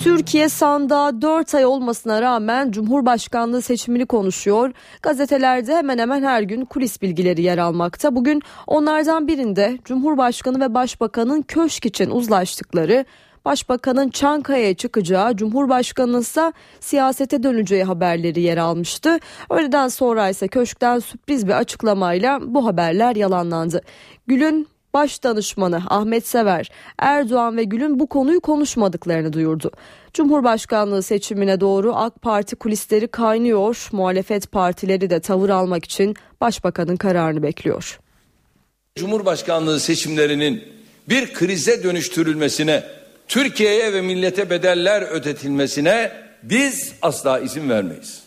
[0.08, 4.72] Türkiye sandığa 4 ay olmasına rağmen Cumhurbaşkanlığı seçimini konuşuyor.
[5.02, 8.16] Gazetelerde hemen hemen her gün kulis bilgileri yer almakta.
[8.16, 13.06] Bugün onlardan birinde Cumhurbaşkanı ve Başbakanın köşk için uzlaştıkları,
[13.46, 19.20] Başbakanın Çankaya'ya çıkacağı, Cumhurbaşkanı ise siyasete döneceği haberleri yer almıştı.
[19.50, 23.82] Öğleden sonra ise köşkten sürpriz bir açıklamayla bu haberler yalanlandı.
[24.28, 24.68] Gül'ün
[24.98, 29.72] Baş danışmanı Ahmet Sever, Erdoğan ve Gül'ün bu konuyu konuşmadıklarını duyurdu.
[30.14, 33.90] Cumhurbaşkanlığı seçimine doğru AK Parti kulisleri kaynıyor.
[33.92, 38.00] Muhalefet partileri de tavır almak için başbakanın kararını bekliyor.
[38.96, 40.64] Cumhurbaşkanlığı seçimlerinin
[41.10, 42.84] bir krize dönüştürülmesine,
[43.28, 46.12] Türkiye'ye ve millete bedeller ödetilmesine
[46.44, 48.24] biz asla izin vermeyiz.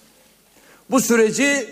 [0.91, 1.69] Bu süreci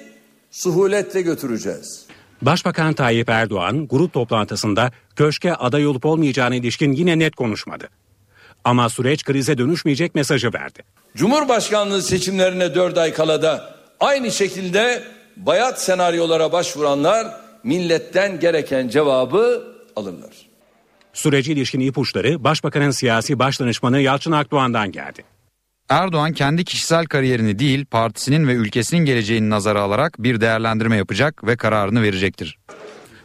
[0.51, 2.08] suhuletle götüreceğiz.
[2.43, 7.89] Başbakan Tayyip Erdoğan grup toplantısında köşke aday olup olmayacağına ilişkin yine net konuşmadı.
[8.65, 10.83] Ama süreç krize dönüşmeyecek mesajı verdi.
[11.17, 15.03] Cumhurbaşkanlığı seçimlerine 4 ay kala da aynı şekilde
[15.37, 17.27] bayat senaryolara başvuranlar
[17.65, 19.65] milletten gereken cevabı
[19.97, 20.31] alırlar.
[21.13, 25.25] Süreci ilişkin ipuçları Başbakanın siyasi başdanışmanı Yalçın Akdoğan'dan geldi.
[25.89, 31.57] Erdoğan kendi kişisel kariyerini değil partisinin ve ülkesinin geleceğini nazara alarak bir değerlendirme yapacak ve
[31.57, 32.59] kararını verecektir.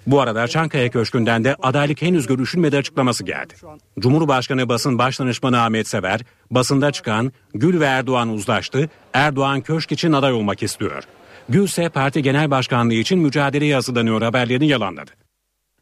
[0.08, 3.54] Bu arada Çankaya Köşkü'nden de adaylık henüz görüşülmedi açıklaması geldi.
[4.00, 6.22] Cumhurbaşkanı basın başdanışmanı Ahmet Sever,
[6.52, 11.04] basında çıkan Gül ve Erdoğan uzlaştı, Erdoğan köşk için aday olmak istiyor.
[11.50, 15.12] Gül ise parti genel başkanlığı için mücadeleye hazırlanıyor haberlerini yalanladı.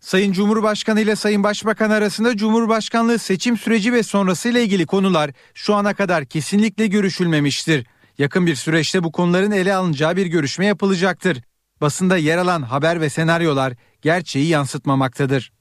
[0.01, 5.93] Sayın Cumhurbaşkanı ile Sayın Başbakan arasında Cumhurbaşkanlığı seçim süreci ve sonrasıyla ilgili konular şu ana
[5.93, 7.85] kadar kesinlikle görüşülmemiştir.
[8.17, 11.41] Yakın bir süreçte bu konuların ele alınacağı bir görüşme yapılacaktır.
[11.81, 15.51] Basında yer alan haber ve senaryolar gerçeği yansıtmamaktadır.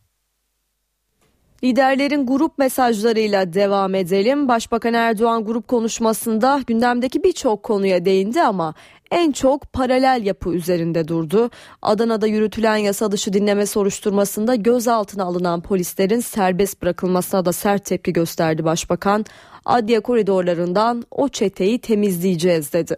[1.64, 4.48] Liderlerin grup mesajlarıyla devam edelim.
[4.48, 8.74] Başbakan Erdoğan grup konuşmasında gündemdeki birçok konuya değindi ama
[9.10, 11.50] en çok paralel yapı üzerinde durdu.
[11.82, 18.64] Adana'da yürütülen yasa dışı dinleme soruşturmasında gözaltına alınan polislerin serbest bırakılmasına da sert tepki gösterdi
[18.64, 19.24] başbakan.
[19.64, 22.96] Adliye koridorlarından o çeteyi temizleyeceğiz dedi.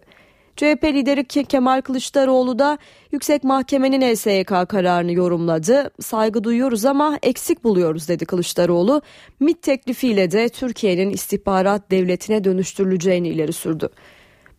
[0.56, 2.78] CHP lideri Kemal Kılıçdaroğlu da
[3.12, 5.90] yüksek mahkemenin HSYK kararını yorumladı.
[6.00, 9.02] Saygı duyuyoruz ama eksik buluyoruz dedi Kılıçdaroğlu.
[9.40, 13.88] MİT teklifiyle de Türkiye'nin istihbarat devletine dönüştürüleceğini ileri sürdü.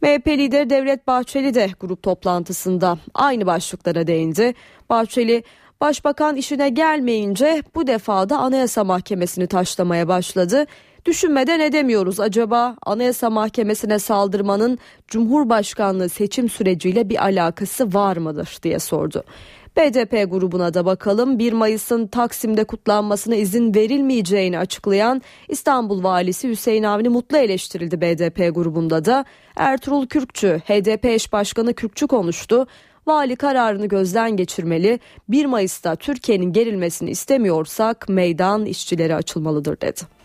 [0.01, 4.53] MHP lideri Devlet Bahçeli de grup toplantısında aynı başlıklara değindi.
[4.89, 5.43] Bahçeli
[5.83, 10.65] Başbakan işine gelmeyince bu defa da Anayasa Mahkemesi'ni taşlamaya başladı.
[11.05, 19.23] Düşünmeden edemiyoruz acaba Anayasa Mahkemesi'ne saldırmanın Cumhurbaşkanlığı seçim süreciyle bir alakası var mıdır diye sordu.
[19.77, 27.09] BDP grubuna da bakalım 1 Mayıs'ın Taksim'de kutlanmasına izin verilmeyeceğini açıklayan İstanbul Valisi Hüseyin Avni
[27.09, 29.25] Mutlu eleştirildi BDP grubunda da.
[29.55, 32.67] Ertuğrul Kürkçü HDP eş başkanı Kürkçü konuştu.
[33.07, 34.99] Vali kararını gözden geçirmeli.
[35.29, 40.22] 1 Mayıs'ta Türkiye'nin gerilmesini istemiyorsak meydan işçileri açılmalıdır dedi.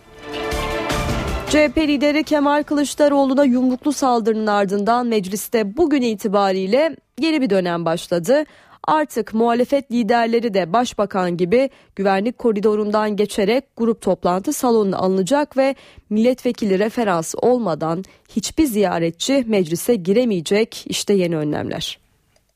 [1.48, 8.44] CHP lideri Kemal Kılıçdaroğlu'na yumruklu saldırının ardından mecliste bugün itibariyle yeni bir dönem başladı.
[8.84, 15.74] Artık muhalefet liderleri de başbakan gibi güvenlik koridorundan geçerek grup toplantı salonuna alınacak ve
[16.10, 18.04] milletvekili referans olmadan
[18.36, 20.84] hiçbir ziyaretçi meclise giremeyecek.
[20.86, 21.98] İşte yeni önlemler.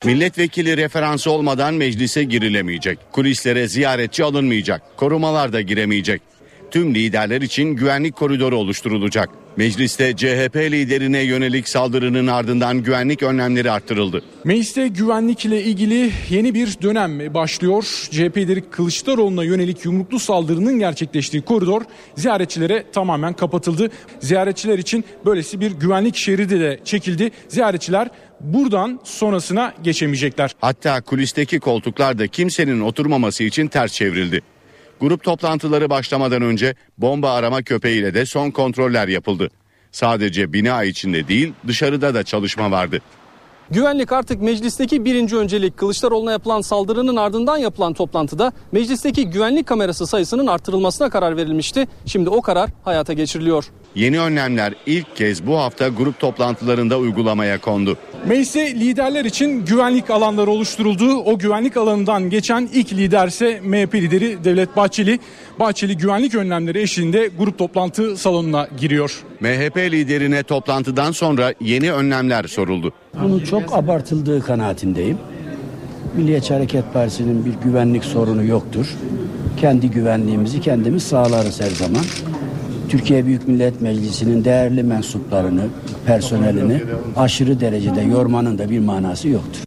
[0.05, 2.99] Milletvekili referansı olmadan meclise girilemeyecek.
[3.13, 4.83] Kulislere ziyaretçi alınmayacak.
[4.97, 6.23] Korumalar da giremeyecek
[6.73, 9.29] tüm liderler için güvenlik koridoru oluşturulacak.
[9.57, 14.23] Mecliste CHP liderine yönelik saldırının ardından güvenlik önlemleri arttırıldı.
[14.45, 17.85] Mecliste güvenlik ile ilgili yeni bir dönem başlıyor.
[18.11, 21.83] CHP lideri Kılıçdaroğlu'na yönelik yumruklu saldırının gerçekleştiği koridor
[22.15, 23.91] ziyaretçilere tamamen kapatıldı.
[24.21, 27.31] Ziyaretçiler için böylesi bir güvenlik şeridi de çekildi.
[27.49, 28.09] Ziyaretçiler
[28.41, 30.51] buradan sonrasına geçemeyecekler.
[30.61, 34.43] Hatta kulisteki koltuklar da kimsenin oturmaması için ters çevrildi.
[35.03, 39.51] Grup toplantıları başlamadan önce bomba arama köpeğiyle de son kontroller yapıldı.
[39.93, 43.03] Sadece bina içinde değil dışarıda da çalışma vardı.
[43.71, 50.47] Güvenlik artık meclisteki birinci öncelik Kılıçdaroğlu'na yapılan saldırının ardından yapılan toplantıda meclisteki güvenlik kamerası sayısının
[50.47, 51.89] artırılmasına karar verilmişti.
[52.07, 53.65] Şimdi o karar hayata geçiriliyor.
[53.95, 57.97] Yeni önlemler ilk kez bu hafta grup toplantılarında uygulamaya kondu.
[58.27, 61.15] Mecliste liderler için güvenlik alanları oluşturuldu.
[61.17, 65.19] O güvenlik alanından geçen ilk lider ise MHP lideri Devlet Bahçeli.
[65.61, 69.23] Bahçeli güvenlik önlemleri eşliğinde grup toplantı salonuna giriyor.
[69.41, 72.93] MHP liderine toplantıdan sonra yeni önlemler soruldu.
[73.23, 75.19] Bunun çok abartıldığı kanaatindeyim.
[76.17, 78.87] Milliyetçi Hareket Partisi'nin bir güvenlik sorunu yoktur.
[79.61, 82.03] Kendi güvenliğimizi kendimiz sağlarız her zaman.
[82.93, 85.69] Türkiye Büyük Millet Meclisi'nin değerli mensuplarını,
[86.07, 86.81] personelini
[87.17, 89.65] aşırı derecede yormanın da bir manası yoktur.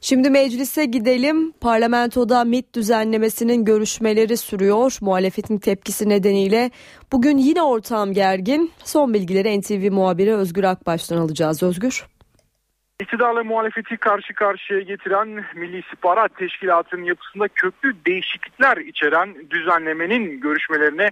[0.00, 1.52] Şimdi meclise gidelim.
[1.52, 4.98] Parlamentoda MIT düzenlemesinin görüşmeleri sürüyor.
[5.00, 6.70] Muhalefetin tepkisi nedeniyle
[7.12, 8.70] bugün yine ortam gergin.
[8.84, 11.62] Son bilgileri NTV muhabiri Özgür Akbaş'tan alacağız.
[11.62, 12.06] Özgür.
[13.00, 21.10] İktidarla muhalefeti karşı karşıya getiren Milli İstihbarat Teşkilatı'nın yapısında köklü değişiklikler içeren düzenlemenin görüşmelerine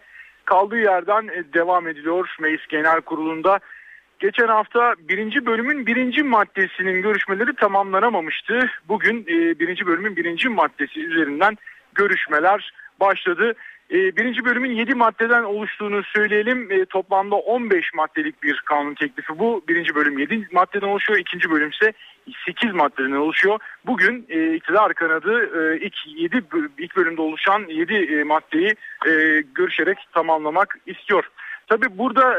[0.52, 3.58] kaldığı yerden devam ediliyor Meclis Genel Kurulu'nda.
[4.18, 8.70] Geçen hafta birinci bölümün birinci maddesinin görüşmeleri tamamlanamamıştı.
[8.88, 11.58] Bugün e, birinci bölümün birinci maddesi üzerinden
[11.94, 13.54] görüşmeler başladı.
[13.92, 16.72] E, birinci bölümün 7 maddeden oluştuğunu söyleyelim.
[16.72, 19.64] E, toplamda 15 maddelik bir kanun teklifi bu.
[19.68, 21.18] Birinci bölüm 7 maddeden oluşuyor.
[21.18, 21.92] ikinci bölüm ise
[22.46, 23.58] 8 maddeden oluşuyor.
[23.86, 26.42] Bugün e, iktidar kanadı e, ilk 7
[26.78, 28.74] ilk bölümde oluşan 7 e, maddeyi
[29.06, 31.24] e, görüşerek tamamlamak istiyor.
[31.66, 32.36] Tabi burada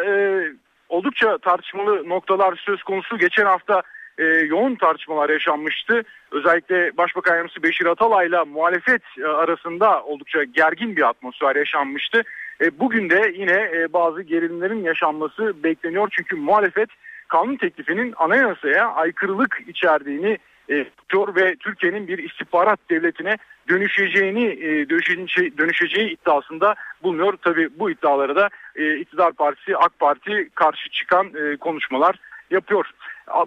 [0.89, 3.17] oldukça tartışmalı noktalar söz konusu.
[3.17, 3.81] Geçen hafta
[4.17, 6.04] e, yoğun tartışmalar yaşanmıştı.
[6.32, 12.23] Özellikle Başbakan Yardımcısı Beşir Atalay'la muhalefet e, arasında oldukça gergin bir atmosfer yaşanmıştı.
[12.62, 16.08] E, bugün de yine e, bazı gerilimlerin yaşanması bekleniyor.
[16.12, 16.89] Çünkü muhalefet
[17.28, 20.38] kanun teklifinin anayasaya aykırılık içerdiğini
[20.69, 23.38] e, ve Türkiye'nin bir istihbarat devletine
[23.69, 27.34] dönüşeceğini e, dönüşeceği, dönüşeceği iddiasında bulunuyor.
[27.41, 32.15] Tabi bu iddialara da e, iktidar partisi AK Parti karşı çıkan e, konuşmalar
[32.52, 32.91] yapıyor.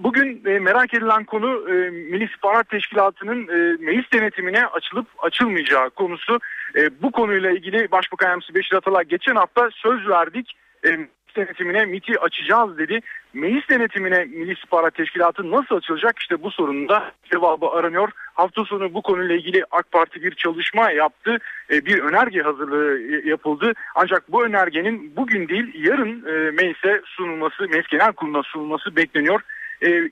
[0.00, 6.38] Bugün e, merak edilen konu e, Milli İstihbarat Teşkilatı'nın e, meclis denetimine açılıp açılmayacağı konusu.
[6.76, 10.52] E, bu konuyla ilgili Başbakan Yardımcısı Beşir Atalay geçen hafta söz verdik.
[10.86, 10.98] E,
[11.36, 13.00] denetimine MIT'i açacağız dedi.
[13.34, 16.18] Meclis denetimine Milli İstihbarat Teşkilatı nasıl açılacak?
[16.18, 18.08] İşte bu sorunun da cevabı aranıyor.
[18.34, 21.38] Hafta sonu bu konuyla ilgili AK Parti bir çalışma yaptı.
[21.70, 23.72] Bir önerge hazırlığı yapıldı.
[23.94, 29.40] Ancak bu önergenin bugün değil yarın e, meclise sunulması, Meclis Genel Kurulu'na sunulması bekleniyor.
[29.82, 30.10] E,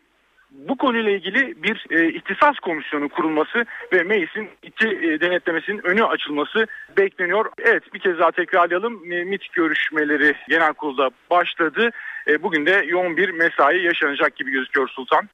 [0.55, 6.67] bu konuyla ilgili bir e, ihtisas komisyonu kurulması ve meclisin iti e, denetlemesinin önü açılması
[6.99, 7.47] bekleniyor.
[7.59, 9.13] Evet bir kez daha tekrarlayalım.
[9.13, 11.91] E, MİT görüşmeleri genel kurulda başladı.
[12.29, 15.29] E, bugün de yoğun bir mesai yaşanacak gibi gözüküyor Sultan.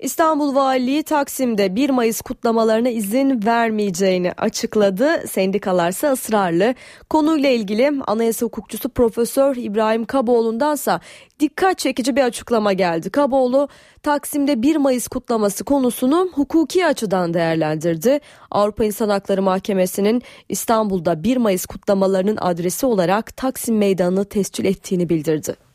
[0.00, 5.26] İstanbul Valiliği Taksim'de 1 Mayıs kutlamalarına izin vermeyeceğini açıkladı.
[5.28, 6.74] Sendikalarsa ısrarlı.
[7.10, 11.00] Konuyla ilgili anayasa hukukçusu Profesör İbrahim Kaboğlu'ndansa
[11.40, 13.10] dikkat çekici bir açıklama geldi.
[13.10, 13.68] Kaboğlu
[14.02, 18.20] Taksim'de 1 Mayıs kutlaması konusunu hukuki açıdan değerlendirdi.
[18.50, 25.69] Avrupa İnsan Hakları Mahkemesi'nin İstanbul'da 1 Mayıs kutlamalarının adresi olarak Taksim Meydanı'nı tescil ettiğini bildirdi.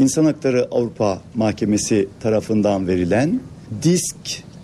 [0.00, 3.40] İnsan Hakları Avrupa Mahkemesi tarafından verilen
[3.82, 4.16] disk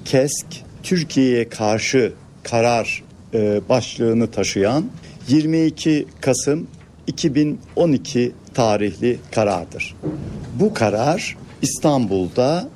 [0.05, 0.47] kesk
[0.83, 3.03] Türkiye'ye karşı karar
[3.35, 4.85] e, başlığını taşıyan
[5.29, 6.67] 22 Kasım
[7.07, 9.95] 2012 tarihli karardır.
[10.61, 12.69] Bu karar İstanbul'da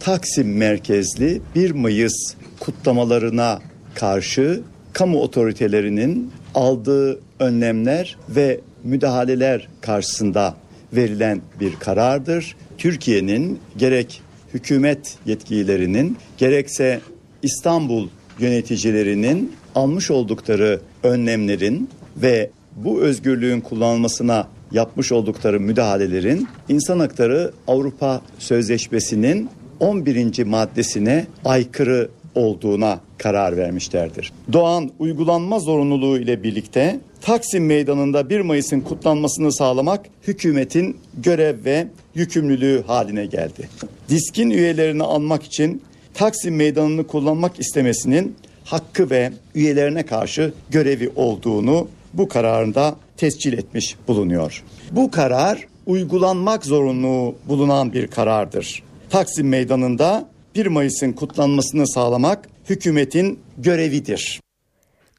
[0.00, 3.58] Taksim merkezli 1 Mayıs kutlamalarına
[3.94, 4.60] karşı
[4.92, 10.56] kamu otoritelerinin aldığı önlemler ve müdahaleler karşısında
[10.92, 12.56] verilen bir karardır.
[12.78, 14.22] Türkiye'nin gerek
[14.54, 17.00] hükümet yetkililerinin gerekse
[17.42, 28.22] İstanbul yöneticilerinin almış oldukları önlemlerin ve bu özgürlüğün kullanılmasına yapmış oldukları müdahalelerin İnsan Hakları Avrupa
[28.38, 29.50] Sözleşmesi'nin
[29.80, 30.44] 11.
[30.44, 34.32] maddesine aykırı olduğuna karar vermişlerdir.
[34.52, 42.82] Doğan uygulanma zorunluluğu ile birlikte Taksim Meydanı'nda 1 Mayıs'ın kutlanmasını sağlamak hükümetin görev ve yükümlülüğü
[42.86, 43.68] haline geldi.
[44.08, 45.82] Diskin üyelerini almak için
[46.14, 54.64] Taksim Meydanı'nı kullanmak istemesinin hakkı ve üyelerine karşı görevi olduğunu bu kararında tescil etmiş bulunuyor.
[54.90, 58.82] Bu karar uygulanmak zorunluluğu bulunan bir karardır.
[59.10, 64.40] Taksim Meydanı'nda 1 Mayıs'ın kutlanmasını sağlamak hükümetin görevidir.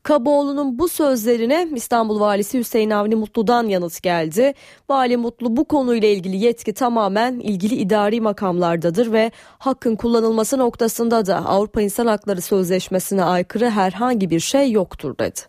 [0.04, 4.54] Kaboğlu'nun bu sözlerine İstanbul Valisi Hüseyin Avni Mutlu'dan yanıt geldi.
[4.90, 11.46] Vali Mutlu bu konuyla ilgili yetki tamamen ilgili idari makamlardadır ve hakkın kullanılması noktasında da
[11.46, 15.40] Avrupa İnsan Hakları Sözleşmesi'ne aykırı herhangi bir şey yoktur dedi.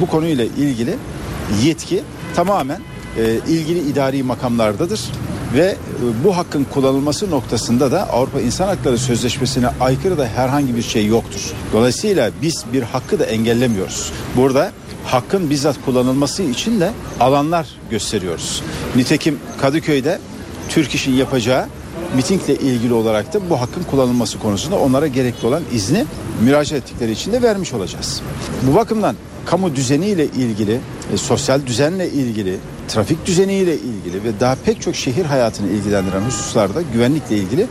[0.00, 0.96] Bu konuyla ilgili
[1.64, 2.02] yetki
[2.36, 2.80] tamamen
[3.18, 5.00] e, ilgili idari makamlardadır
[5.54, 10.82] ve e, bu hakkın kullanılması noktasında da Avrupa İnsan Hakları Sözleşmesi'ne aykırı da herhangi bir
[10.82, 11.40] şey yoktur.
[11.72, 14.12] Dolayısıyla biz bir hakkı da engellemiyoruz.
[14.36, 14.72] Burada
[15.04, 16.90] hakkın bizzat kullanılması için de
[17.20, 18.62] alanlar gösteriyoruz.
[18.96, 20.18] Nitekim Kadıköy'de
[20.68, 21.66] Türk İş'in yapacağı
[22.14, 26.04] mitingle ilgili olarak da bu hakkın kullanılması konusunda onlara gerekli olan izni
[26.42, 28.22] müracaat ettikleri için de vermiş olacağız.
[28.62, 30.80] Bu bakımdan kamu düzeniyle ilgili,
[31.14, 32.56] e, sosyal düzenle ilgili,
[32.88, 37.66] trafik düzeniyle ilgili ve daha pek çok şehir hayatını ilgilendiren hususlarda güvenlikle ilgili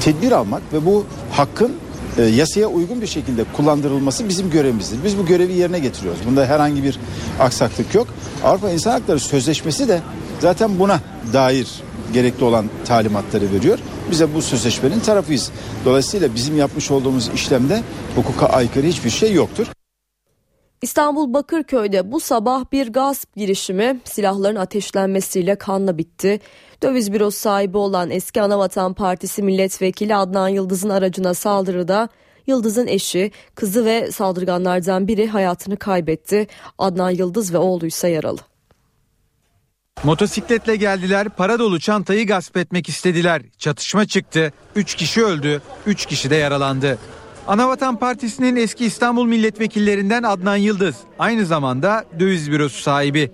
[0.00, 1.72] tedbir almak ve bu hakkın
[2.18, 4.98] e, yasaya uygun bir şekilde kullandırılması bizim görevimizdir.
[5.04, 6.20] Biz bu görevi yerine getiriyoruz.
[6.26, 6.98] Bunda herhangi bir
[7.40, 8.06] aksaklık yok.
[8.44, 10.00] Avrupa İnsan Hakları Sözleşmesi de
[10.40, 11.00] zaten buna
[11.32, 11.68] dair
[12.12, 13.78] gerekli olan talimatları veriyor.
[14.10, 15.50] Bize bu sözleşmenin tarafıyız.
[15.84, 17.82] Dolayısıyla bizim yapmış olduğumuz işlemde
[18.16, 19.66] hukuka aykırı hiçbir şey yoktur.
[20.82, 26.40] İstanbul Bakırköy'de bu sabah bir gasp girişimi silahların ateşlenmesiyle kanla bitti.
[26.82, 32.08] Döviz bürosu sahibi olan eski Anavatan Partisi milletvekili Adnan Yıldız'ın aracına saldırıda
[32.46, 36.46] Yıldız'ın eşi, kızı ve saldırganlardan biri hayatını kaybetti.
[36.78, 38.40] Adnan Yıldız ve oğlu ise yaralı.
[40.04, 43.42] Motosikletle geldiler, para dolu çantayı gasp etmek istediler.
[43.58, 46.98] Çatışma çıktı, 3 kişi öldü, 3 kişi de yaralandı.
[47.46, 53.30] Anavatan Partisi'nin eski İstanbul milletvekillerinden Adnan Yıldız aynı zamanda döviz bürosu sahibi.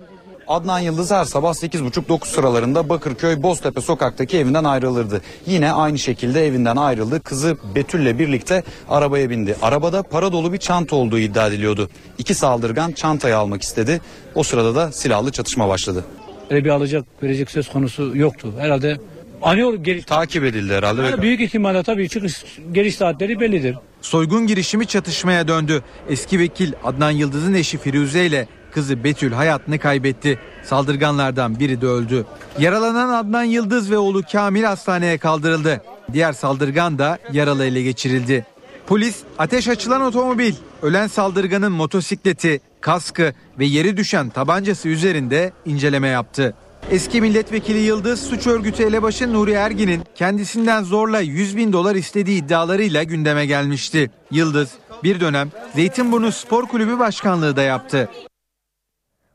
[0.47, 5.21] Adnan Yıldız her sabah 8.30-9 sıralarında Bakırköy Boztepe sokaktaki evinden ayrılırdı.
[5.45, 7.23] Yine aynı şekilde evinden ayrıldı.
[7.23, 9.55] Kızı Betül'le birlikte arabaya bindi.
[9.61, 11.89] Arabada para dolu bir çanta olduğu iddia ediliyordu.
[12.17, 14.01] İki saldırgan çantayı almak istedi.
[14.35, 16.05] O sırada da silahlı çatışma başladı.
[16.49, 18.53] Öyle bir alacak verecek söz konusu yoktu.
[18.59, 18.97] Herhalde
[19.41, 20.05] anıyor geliş.
[20.05, 21.01] Takip edildi herhalde.
[21.01, 23.75] Yani büyük ihtimalle tabii çıkış geliş saatleri bellidir.
[24.01, 25.83] Soygun girişimi çatışmaya döndü.
[26.09, 30.39] Eski vekil Adnan Yıldız'ın eşi Firuze ile kızı Betül hayatını kaybetti.
[30.63, 32.25] Saldırganlardan biri de öldü.
[32.59, 35.81] Yaralanan Adnan Yıldız ve oğlu Kamil hastaneye kaldırıldı.
[36.13, 38.45] Diğer saldırgan da yaralı ele geçirildi.
[38.87, 46.53] Polis ateş açılan otomobil, ölen saldırganın motosikleti, kaskı ve yeri düşen tabancası üzerinde inceleme yaptı.
[46.91, 53.03] Eski milletvekili Yıldız suç örgütü elebaşı Nuri Ergin'in kendisinden zorla 100 bin dolar istediği iddialarıyla
[53.03, 54.11] gündeme gelmişti.
[54.31, 54.71] Yıldız
[55.03, 58.09] bir dönem Zeytinburnu Spor Kulübü başkanlığı da yaptı.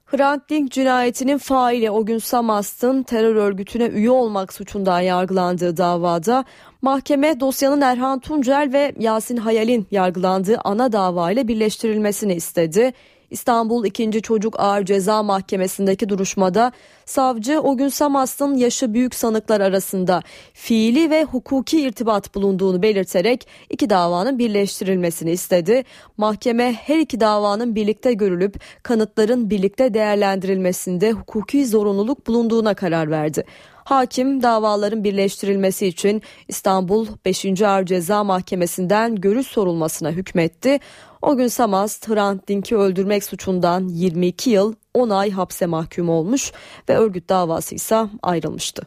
[0.07, 6.45] Hrant Dink cinayetinin faili o gün Samast'ın terör örgütüne üye olmak suçundan yargılandığı davada
[6.83, 12.93] mahkeme dosyanın Erhan Tuncel ve Yasin Hayal'in yargılandığı ana dava ile birleştirilmesini istedi.
[13.31, 14.23] İstanbul 2.
[14.23, 16.73] Çocuk Ağır Ceza Mahkemesi'ndeki duruşmada
[17.05, 20.23] savcı o gün Samast'ın yaşı büyük sanıklar arasında
[20.53, 25.85] fiili ve hukuki irtibat bulunduğunu belirterek iki davanın birleştirilmesini istedi.
[26.17, 33.45] Mahkeme her iki davanın birlikte görülüp kanıtların birlikte değerlendirilmesinde hukuki zorunluluk bulunduğuna karar verdi.
[33.89, 37.63] Hakim davaların birleştirilmesi için İstanbul 5.
[37.63, 40.79] Ağır Ceza Mahkemesi'nden görüş sorulmasına hükmetti.
[41.23, 46.53] O gün Samast Hrant Dink'i öldürmek suçundan 22 yıl 10 ay hapse mahkum olmuş
[46.89, 48.83] ve örgüt davası ise ayrılmıştı.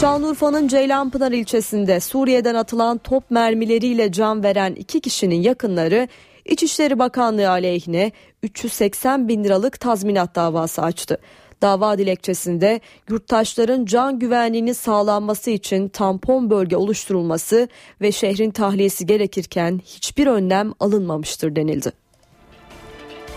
[0.00, 6.08] Şanlıurfa'nın Ceylanpınar ilçesinde Suriye'den atılan top mermileriyle can veren iki kişinin yakınları
[6.44, 11.18] İçişleri Bakanlığı aleyhine 380 bin liralık tazminat davası açtı.
[11.62, 17.68] Dava dilekçesinde yurttaşların can güvenliğini sağlanması için tampon bölge oluşturulması
[18.00, 21.92] ve şehrin tahliyesi gerekirken hiçbir önlem alınmamıştır denildi.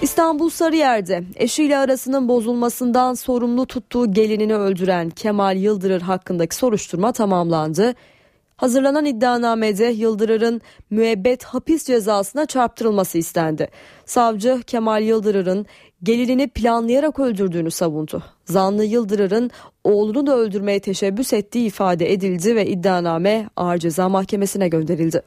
[0.01, 7.93] İstanbul Sarıyer'de eşiyle arasının bozulmasından sorumlu tuttuğu gelinini öldüren Kemal Yıldırır hakkındaki soruşturma tamamlandı.
[8.57, 13.67] Hazırlanan iddianamede Yıldırır'ın müebbet hapis cezasına çarptırılması istendi.
[14.05, 15.65] Savcı Kemal Yıldırır'ın
[16.03, 18.23] gelinini planlayarak öldürdüğünü savundu.
[18.45, 19.51] Zanlı Yıldırır'ın
[19.83, 25.21] oğlunu da öldürmeye teşebbüs ettiği ifade edildi ve iddianame Ağır Ceza Mahkemesi'ne gönderildi.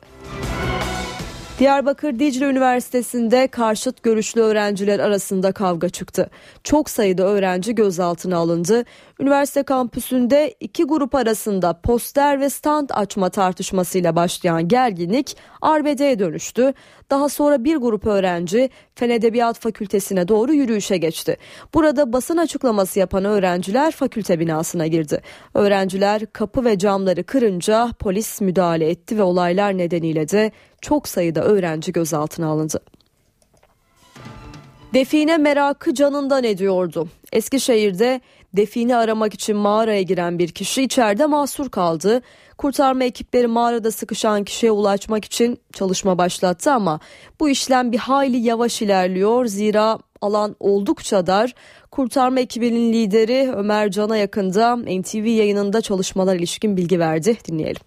[1.58, 6.30] Diyarbakır Dicle Üniversitesi'nde karşıt görüşlü öğrenciler arasında kavga çıktı.
[6.64, 8.84] Çok sayıda öğrenci gözaltına alındı.
[9.20, 16.74] Üniversite kampüsünde iki grup arasında poster ve stand açma tartışmasıyla başlayan gerginlik arbedeye dönüştü.
[17.10, 21.36] Daha sonra bir grup öğrenci Fen Edebiyat Fakültesine doğru yürüyüşe geçti.
[21.74, 25.22] Burada basın açıklaması yapan öğrenciler fakülte binasına girdi.
[25.54, 31.92] Öğrenciler kapı ve camları kırınca polis müdahale etti ve olaylar nedeniyle de çok sayıda öğrenci
[31.92, 32.80] gözaltına alındı.
[34.94, 37.08] Define merakı canından ediyordu.
[37.32, 38.20] Eskişehir'de
[38.56, 42.22] define aramak için mağaraya giren bir kişi içeride mahsur kaldı.
[42.58, 47.00] Kurtarma ekipleri mağarada sıkışan kişiye ulaşmak için çalışma başlattı ama
[47.40, 49.46] bu işlem bir hayli yavaş ilerliyor.
[49.46, 51.54] Zira alan oldukça dar.
[51.90, 57.36] Kurtarma ekibinin lideri Ömer Can'a yakında NTV yayınında çalışmalar ilişkin bilgi verdi.
[57.48, 57.82] Dinleyelim.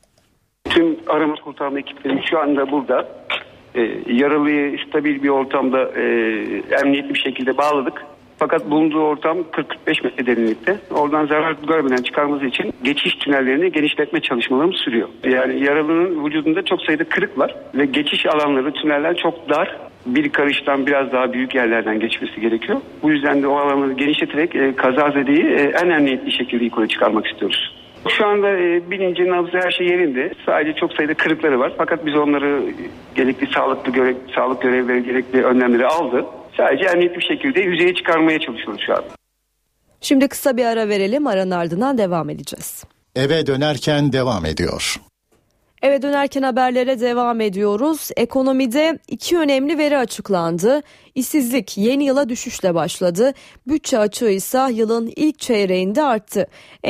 [0.69, 3.07] Tüm arama kurtarma ekipleri şu anda burada.
[3.75, 6.03] E, yaralıyı stabil bir ortamda e,
[6.81, 8.05] emniyetli bir şekilde bağladık.
[8.39, 9.37] Fakat bulunduğu ortam
[9.87, 10.77] 40-45 metre derinlikte.
[10.91, 15.07] Oradan zarar görmeden çıkarması için geçiş tünellerini genişletme çalışmalarımız sürüyor.
[15.23, 19.77] Yani yaralının vücudunda çok sayıda kırık var ve geçiş alanları, tüneller çok dar.
[20.05, 22.81] Bir karıştan biraz daha büyük yerlerden geçmesi gerekiyor.
[23.03, 27.73] Bu yüzden de o alanları genişleterek e, kazazedeyi e, en emniyetli şekilde yukarı çıkarmak istiyoruz.
[28.09, 30.31] Şu anda e, bilinci, nabzı her şey yerinde.
[30.45, 31.73] Sadece çok sayıda kırıkları var.
[31.77, 32.61] Fakat biz onları
[33.15, 36.25] gerekli sağlıklı görev, sağlık görevleri gerekli önlemleri aldı.
[36.57, 39.03] Sadece emniyetli bir şekilde yüzeye çıkarmaya çalışıyoruz şu an.
[40.01, 41.27] Şimdi kısa bir ara verelim.
[41.27, 42.83] Aranın ardından devam edeceğiz.
[43.15, 44.97] Eve dönerken devam ediyor.
[45.81, 48.09] Eve dönerken haberlere devam ediyoruz.
[48.17, 50.81] Ekonomide iki önemli veri açıklandı.
[51.15, 53.33] İşsizlik yeni yıla düşüşle başladı.
[53.67, 56.47] Bütçe açığı ise yılın ilk çeyreğinde arttı.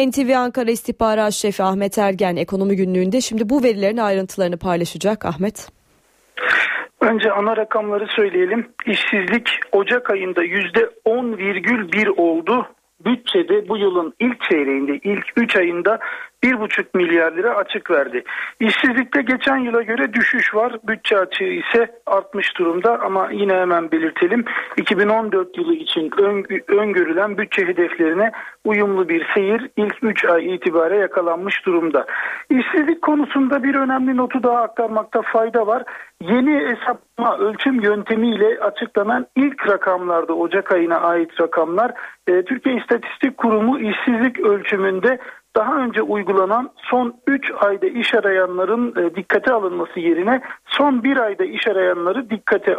[0.07, 5.25] NTV Ankara İstihbarat Şefi Ahmet Ergen ekonomi günlüğünde şimdi bu verilerin ayrıntılarını paylaşacak.
[5.25, 5.67] Ahmet.
[7.01, 8.67] Önce ana rakamları söyleyelim.
[8.85, 12.67] İşsizlik Ocak ayında %10,1 oldu.
[13.05, 15.99] Bütçede bu yılın ilk çeyreğinde ilk 3 ayında
[16.43, 18.23] 1,5 milyar lira açık verdi.
[18.59, 20.77] İşsizlikte geçen yıla göre düşüş var.
[20.87, 24.45] Bütçe açığı ise artmış durumda ama yine hemen belirtelim.
[24.77, 26.11] 2014 yılı için
[26.67, 28.31] öngörülen bütçe hedeflerine
[28.65, 32.05] uyumlu bir seyir ilk 3 ay itibariyle yakalanmış durumda.
[32.49, 35.83] İşsizlik konusunda bir önemli notu daha aktarmakta fayda var.
[36.21, 41.91] Yeni hesaplama ölçüm yöntemiyle açıklanan ilk rakamlarda Ocak ayına ait rakamlar
[42.27, 45.19] e, Türkiye İstatistik Kurumu işsizlik ölçümünde
[45.57, 50.41] daha önce uygulanan son 3 ayda iş arayanların e, dikkate alınması yerine
[50.77, 52.77] son 1 ayda iş arayanları dikkate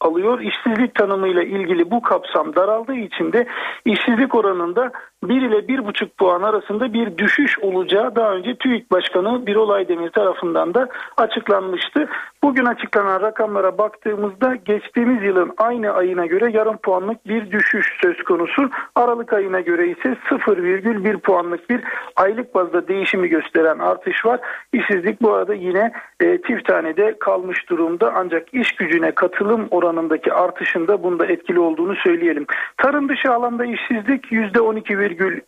[0.00, 0.40] alıyor.
[0.40, 3.46] İşsizlik tanımıyla ilgili bu kapsam daraldığı için de
[3.84, 4.92] işsizlik oranında
[5.24, 10.74] 1 ile 1,5 puan arasında bir düşüş olacağı daha önce TÜİK Başkanı Birol Aydemir tarafından
[10.74, 12.08] da açıklanmıştı.
[12.42, 18.70] Bugün açıklanan rakamlara baktığımızda geçtiğimiz yılın aynı ayına göre yarım puanlık bir düşüş söz konusu.
[18.94, 21.80] Aralık ayına göre ise 0,1 puanlık bir
[22.16, 24.40] aylık bazda değişimi gösteren artış var.
[24.72, 31.02] İşsizlik bu arada yine e, çift tanede kalmış durumda ancak iş gücüne katılım oranındaki artışında
[31.02, 32.46] bunda etkili olduğunu söyleyelim.
[32.76, 35.40] Tarım dışı alanda işsizlik %12,3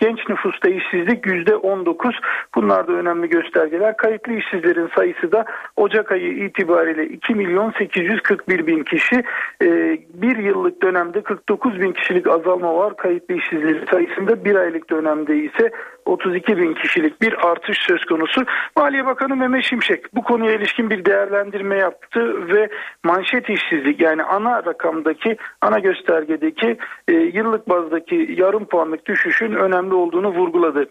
[0.00, 2.14] genç nüfusta işsizlik %19
[2.54, 3.96] bunlar da önemli göstergeler.
[3.96, 5.44] Kayıtlı işsizlerin sayısı da
[5.76, 9.16] Ocak ayı itibariyle 2 milyon 841 bin kişi
[9.62, 9.68] e,
[10.14, 15.70] bir yıllık dönemde 49 bin kişilik azalma var kayıtlı işsizlerin sayısında bir aylık dönemde ise
[16.06, 18.44] 32 bin kişilik bir artış söz konusu.
[18.76, 22.68] Maliye Bakanı Mehmet Şimşek bu konuya ilişkin bir değerlendirme yaptı ve
[23.04, 26.76] manşet işsizlik yani ana rakamdaki ana göstergedeki
[27.08, 29.04] e, yıllık bazdaki yarım puanlık
[29.42, 30.90] düşüşün önemli olduğunu vurguladı.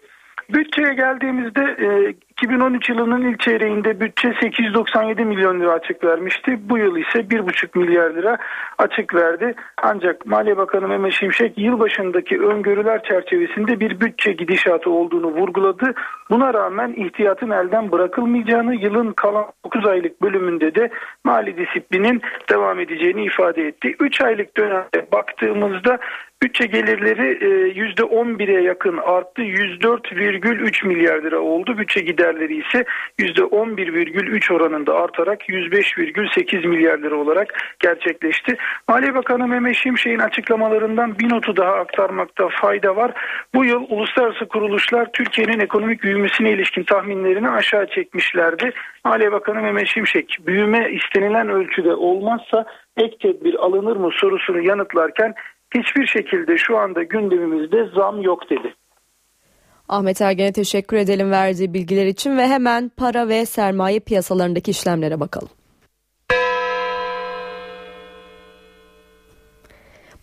[0.49, 1.87] Bütçeye geldiğimizde e,
[2.41, 6.59] 2013 yılının ilk çeyreğinde bütçe 897 milyon lira açık vermişti.
[6.69, 8.37] Bu yıl ise 1,5 milyar lira
[8.77, 9.53] açık verdi.
[9.83, 15.93] Ancak Maliye Bakanı Mehmet Şimşek yılbaşındaki öngörüler çerçevesinde bir bütçe gidişatı olduğunu vurguladı.
[16.29, 20.89] Buna rağmen ihtiyatın elden bırakılmayacağını yılın kalan 9 aylık bölümünde de
[21.23, 23.95] mali disiplinin devam edeceğini ifade etti.
[23.99, 25.99] 3 aylık dönemde baktığımızda
[26.43, 27.37] Bütçe gelirleri
[27.79, 29.41] %11'e yakın arttı.
[29.41, 31.77] 104,3 milyar lira oldu.
[31.77, 32.01] Bütçe
[32.31, 32.85] giderleri ise
[33.19, 38.57] %11,3 oranında artarak 105,8 milyar lira olarak gerçekleşti.
[38.87, 43.11] Maliye Bakanı Mehmet Şimşek'in açıklamalarından bir notu daha aktarmakta fayda var.
[43.55, 48.71] Bu yıl uluslararası kuruluşlar Türkiye'nin ekonomik büyümesine ilişkin tahminlerini aşağı çekmişlerdi.
[49.05, 52.65] Maliye Bakanı Mehmet Şimşek büyüme istenilen ölçüde olmazsa
[52.97, 55.33] ek tedbir alınır mı sorusunu yanıtlarken
[55.75, 58.73] hiçbir şekilde şu anda gündemimizde zam yok dedi.
[59.91, 65.49] Ahmet Ergen'e teşekkür edelim verdiği bilgiler için ve hemen para ve sermaye piyasalarındaki işlemlere bakalım.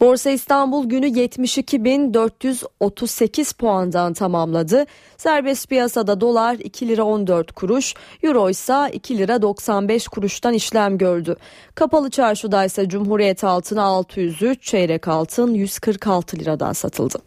[0.00, 4.86] Borsa İstanbul günü 72.438 puandan tamamladı.
[5.16, 11.36] Serbest piyasada dolar 2 lira 14 kuruş, euro ise 2 lira 95 kuruştan işlem gördü.
[11.74, 17.18] Kapalı çarşıda ise Cumhuriyet altını 603, çeyrek altın 146 liradan satıldı.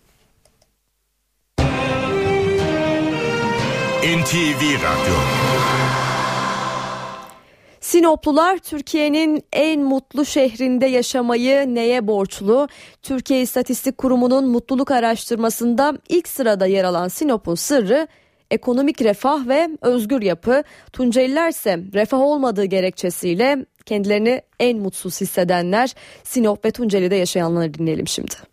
[4.01, 5.15] NTV Radyo
[7.81, 12.67] Sinoplular Türkiye'nin en mutlu şehrinde yaşamayı neye borçlu?
[13.01, 18.07] Türkiye İstatistik Kurumu'nun mutluluk araştırmasında ilk sırada yer alan Sinop'un sırrı
[18.51, 20.63] ekonomik refah ve özgür yapı.
[20.93, 28.50] Tunceliler ise refah olmadığı gerekçesiyle kendilerini en mutsuz hissedenler Sinop ve Tunceli'de yaşayanları dinleyelim şimdi.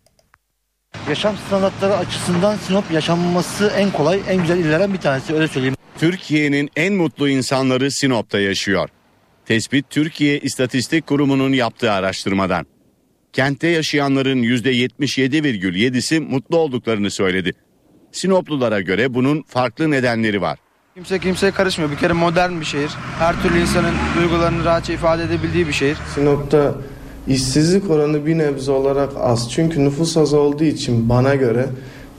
[1.09, 5.75] Yaşam standartları açısından Sinop yaşanması en kolay, en güzel illerden bir tanesi öyle söyleyeyim.
[5.97, 8.89] Türkiye'nin en mutlu insanları Sinop'ta yaşıyor.
[9.45, 12.65] Tespit Türkiye İstatistik Kurumu'nun yaptığı araştırmadan.
[13.33, 17.53] Kentte yaşayanların %77,7'si mutlu olduklarını söyledi.
[18.11, 20.59] Sinoplulara göre bunun farklı nedenleri var.
[20.95, 21.91] Kimse kimseye karışmıyor.
[21.91, 22.91] Bir kere modern bir şehir.
[23.19, 25.97] Her türlü insanın duygularını rahatça ifade edebildiği bir şehir.
[26.15, 26.75] Sinop'ta
[27.27, 29.51] işsizlik oranı bir nebze olarak az.
[29.51, 31.65] Çünkü nüfus az olduğu için bana göre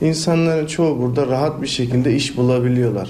[0.01, 3.09] insanların çoğu burada rahat bir şekilde iş bulabiliyorlar.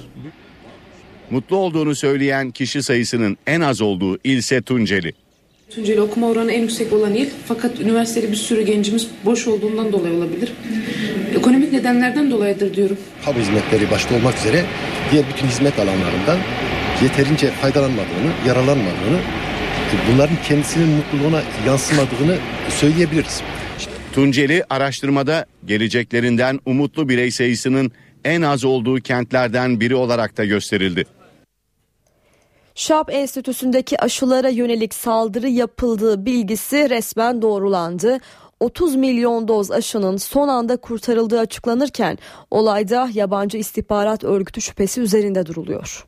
[1.32, 5.14] Mutlu olduğunu söyleyen kişi sayısının en az olduğu ilse Tunceli.
[5.70, 10.14] Tunceli okuma oranı en yüksek olan il fakat üniversitede bir sürü gencimiz boş olduğundan dolayı
[10.14, 10.54] olabilir.
[11.36, 12.98] Ekonomik nedenlerden dolayıdır diyorum.
[13.26, 14.66] Kamu hizmetleri başta olmak üzere
[15.12, 16.38] diğer bütün hizmet alanlarından
[17.04, 19.20] yeterince faydalanmadığını, yararlanmadığını,
[20.12, 22.38] bunların kendisinin mutluluğuna yansımadığını
[22.70, 23.42] söyleyebiliriz.
[24.14, 27.92] Tunceli araştırmada geleceklerinden umutlu birey sayısının
[28.26, 31.06] en az olduğu kentlerden biri olarak da gösterildi.
[32.76, 38.20] Şap Enstitüsü'ndeki aşılara yönelik saldırı yapıldığı bilgisi resmen doğrulandı.
[38.60, 42.18] 30 milyon doz aşının son anda kurtarıldığı açıklanırken
[42.52, 46.06] olayda yabancı istihbarat örgütü şüphesi üzerinde duruluyor.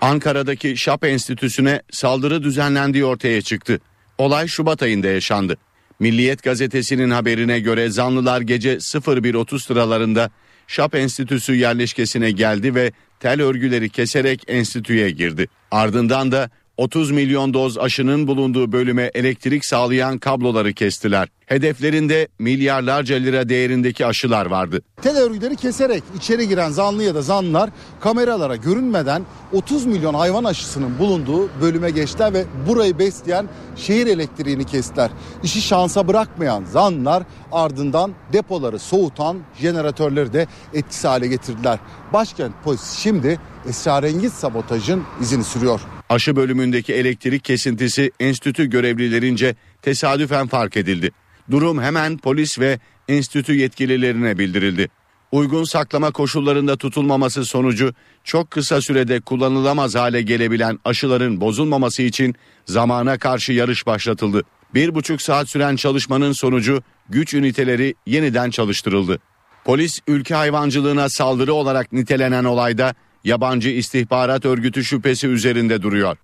[0.00, 3.80] Ankara'daki Şap Enstitüsü'ne saldırı düzenlendiği ortaya çıktı.
[4.18, 5.56] Olay Şubat ayında yaşandı.
[6.00, 10.30] Milliyet gazetesinin haberine göre zanlılar gece 01.30 sıralarında
[10.66, 15.48] Şap Enstitüsü yerleşkesine geldi ve tel örgüleri keserek enstitüye girdi.
[15.70, 21.28] Ardından da 30 milyon doz aşının bulunduğu bölüme elektrik sağlayan kabloları kestiler.
[21.46, 24.82] Hedeflerinde milyarlarca lira değerindeki aşılar vardı.
[25.02, 27.70] Tel örgüleri keserek içeri giren zanlı ya da zanlılar
[28.00, 29.22] kameralara görünmeden
[29.52, 35.10] 30 milyon hayvan aşısının bulunduğu bölüme geçtiler ve burayı besleyen şehir elektriğini kestiler.
[35.42, 37.22] İşi şansa bırakmayan zanlılar
[37.52, 41.78] ardından depoları soğutan jeneratörleri de etkisiz hale getirdiler.
[42.12, 45.80] Başkent polisi şimdi esrarengiz sabotajın izini sürüyor.
[46.14, 51.10] Aşı bölümündeki elektrik kesintisi enstitü görevlilerince tesadüfen fark edildi.
[51.50, 54.88] Durum hemen polis ve enstitü yetkililerine bildirildi.
[55.32, 57.94] Uygun saklama koşullarında tutulmaması sonucu
[58.24, 62.34] çok kısa sürede kullanılamaz hale gelebilen aşıların bozulmaması için
[62.66, 64.42] zamana karşı yarış başlatıldı.
[64.74, 69.18] Bir buçuk saat süren çalışmanın sonucu güç üniteleri yeniden çalıştırıldı.
[69.64, 72.94] Polis ülke hayvancılığına saldırı olarak nitelenen olayda
[73.24, 76.16] yabancı istihbarat örgütü şüphesi üzerinde duruyor.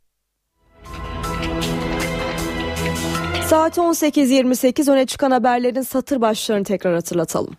[3.46, 7.57] Saat 18.28 öne çıkan haberlerin satır başlarını tekrar hatırlatalım.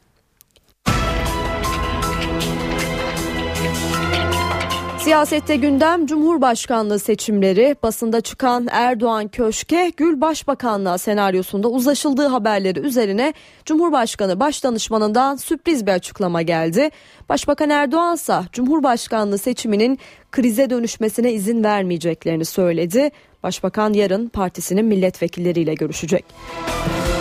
[5.11, 13.33] Siyasette gündem Cumhurbaşkanlığı seçimleri, basında çıkan Erdoğan Köşke, Gül Başbakanlığa senaryosunda uzlaşıldığı haberleri üzerine
[13.65, 16.89] Cumhurbaşkanı Başdanışmanından sürpriz bir açıklama geldi.
[17.29, 19.99] Başbakan Erdoğan ise Cumhurbaşkanlığı seçiminin
[20.31, 23.11] krize dönüşmesine izin vermeyeceklerini söyledi.
[23.43, 26.25] Başbakan yarın partisinin milletvekilleriyle görüşecek.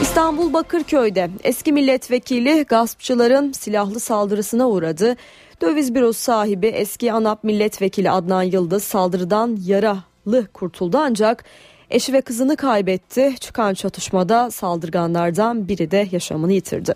[0.02, 5.16] İstanbul Bakırköy'de eski milletvekili gaspçıların silahlı saldırısına uğradı.
[5.62, 11.44] Döviz bürosu sahibi eski ANAP milletvekili Adnan Yıldız saldırıdan yaralı kurtuldu ancak
[11.90, 13.34] eşi ve kızını kaybetti.
[13.40, 16.94] Çıkan çatışmada saldırganlardan biri de yaşamını yitirdi.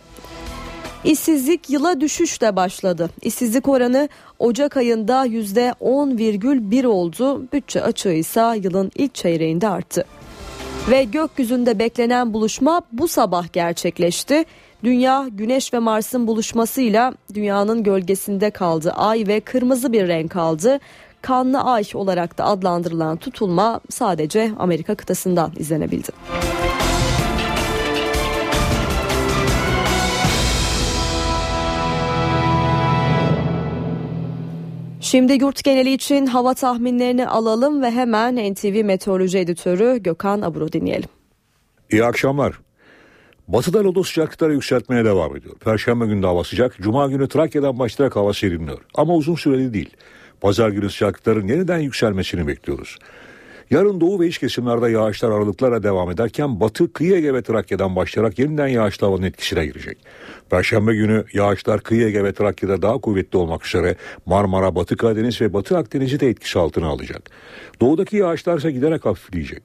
[1.05, 3.11] İşsizlik yıla düşüşle başladı.
[3.23, 4.09] İşsizlik oranı
[4.45, 7.53] Ocak ayında %10,1 oldu.
[7.53, 10.05] Bütçe açığı ise yılın ilk çeyreğinde arttı.
[10.91, 14.45] Ve gökyüzünde beklenen buluşma bu sabah gerçekleşti.
[14.85, 20.79] Dünya, Güneş ve Mars'ın buluşmasıyla dünyanın gölgesinde kaldı ay ve kırmızı bir renk aldı.
[21.23, 26.09] Kanlı ay olarak da adlandırılan tutulma sadece Amerika kıtasından izlenebildi.
[35.05, 41.09] Şimdi yurt geneli için hava tahminlerini alalım ve hemen NTV Meteoroloji Editörü Gökhan Aburo dinleyelim.
[41.91, 42.61] İyi akşamlar.
[43.49, 45.55] Batıda lodo sıcaklıkları yükseltmeye devam ediyor.
[45.59, 48.79] Perşembe günü hava sıcak, cuma günü Trakya'dan başlayarak hava serinliyor.
[48.95, 49.97] Ama uzun süreli değil.
[50.41, 52.99] Pazar günü sıcaklıkların yeniden yükselmesini bekliyoruz.
[53.71, 58.39] Yarın doğu ve iç kesimlerde yağışlar aralıklarla devam ederken batı kıyı Ege ve Trakya'dan başlayarak
[58.39, 59.99] yeniden yağışlı havanın etkisine girecek.
[60.51, 63.97] Perşembe günü yağışlar kıyı Ege ve Trakya'da daha kuvvetli olmak üzere
[64.27, 67.31] Marmara, Batı Karadeniz ve Batı Akdeniz'i de etkisi altına alacak.
[67.81, 69.63] Doğudaki yağışlar ise giderek hafifleyecek.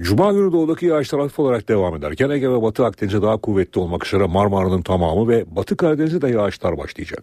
[0.00, 4.06] Cuma günü doğudaki yağışlar hafif olarak devam ederken Ege ve Batı Akdeniz'e daha kuvvetli olmak
[4.06, 7.22] üzere Marmara'nın tamamı ve Batı Karadeniz'e de yağışlar başlayacak.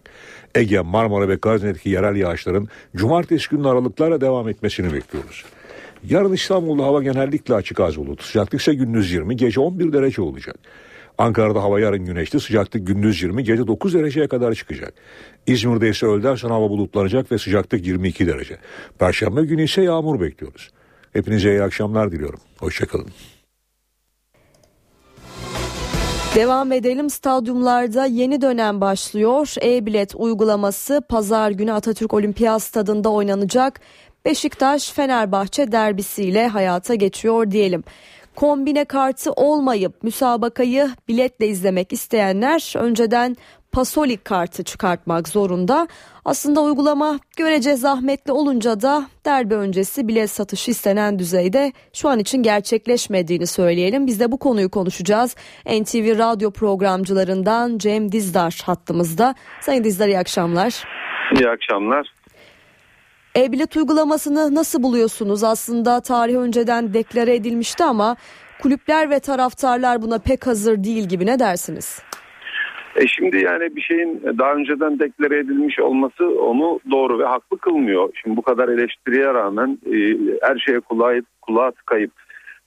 [0.54, 5.44] Ege, Marmara ve Karadeniz'deki yerel yağışların cumartesi günü aralıklarla devam etmesini bekliyoruz.
[6.08, 8.22] Yarın İstanbul'da hava genellikle açık az bulut.
[8.22, 10.56] Sıcaklık ise gündüz 20, gece 11 derece olacak.
[11.18, 14.94] Ankara'da hava yarın güneşli, sıcaklık gündüz 20, gece 9 dereceye kadar çıkacak.
[15.46, 18.58] İzmir'de ise öğleden sonra hava bulutlanacak ve sıcaklık 22 derece.
[18.98, 20.70] Perşembe günü ise yağmur bekliyoruz.
[21.12, 22.40] Hepinize iyi akşamlar diliyorum.
[22.58, 23.10] Hoşçakalın.
[26.34, 27.10] Devam edelim.
[27.10, 29.54] Stadyumlarda yeni dönem başlıyor.
[29.62, 33.80] E-bilet uygulaması pazar günü Atatürk Olimpiyat Stadında oynanacak.
[34.24, 37.84] Beşiktaş Fenerbahçe derbisiyle hayata geçiyor diyelim.
[38.36, 43.36] Kombine kartı olmayıp müsabakayı biletle izlemek isteyenler önceden
[43.72, 45.88] Pasolik kartı çıkartmak zorunda.
[46.24, 52.42] Aslında uygulama görece zahmetli olunca da derbi öncesi bilet satışı istenen düzeyde şu an için
[52.42, 54.06] gerçekleşmediğini söyleyelim.
[54.06, 55.36] Biz de bu konuyu konuşacağız.
[55.66, 59.34] NTV radyo programcılarından Cem Dizdar hattımızda.
[59.60, 60.84] Sayın Dizdar iyi akşamlar.
[61.36, 62.23] İyi akşamlar.
[63.36, 65.44] E-bilet uygulamasını nasıl buluyorsunuz?
[65.44, 68.16] Aslında tarih önceden deklare edilmişti ama
[68.62, 72.02] kulüpler ve taraftarlar buna pek hazır değil gibi ne dersiniz?
[72.96, 78.08] E şimdi yani bir şeyin daha önceden deklare edilmiş olması onu doğru ve haklı kılmıyor.
[78.22, 79.96] Şimdi bu kadar eleştiriye rağmen e,
[80.42, 82.10] her şeye kulağı, kulağa tıkayıp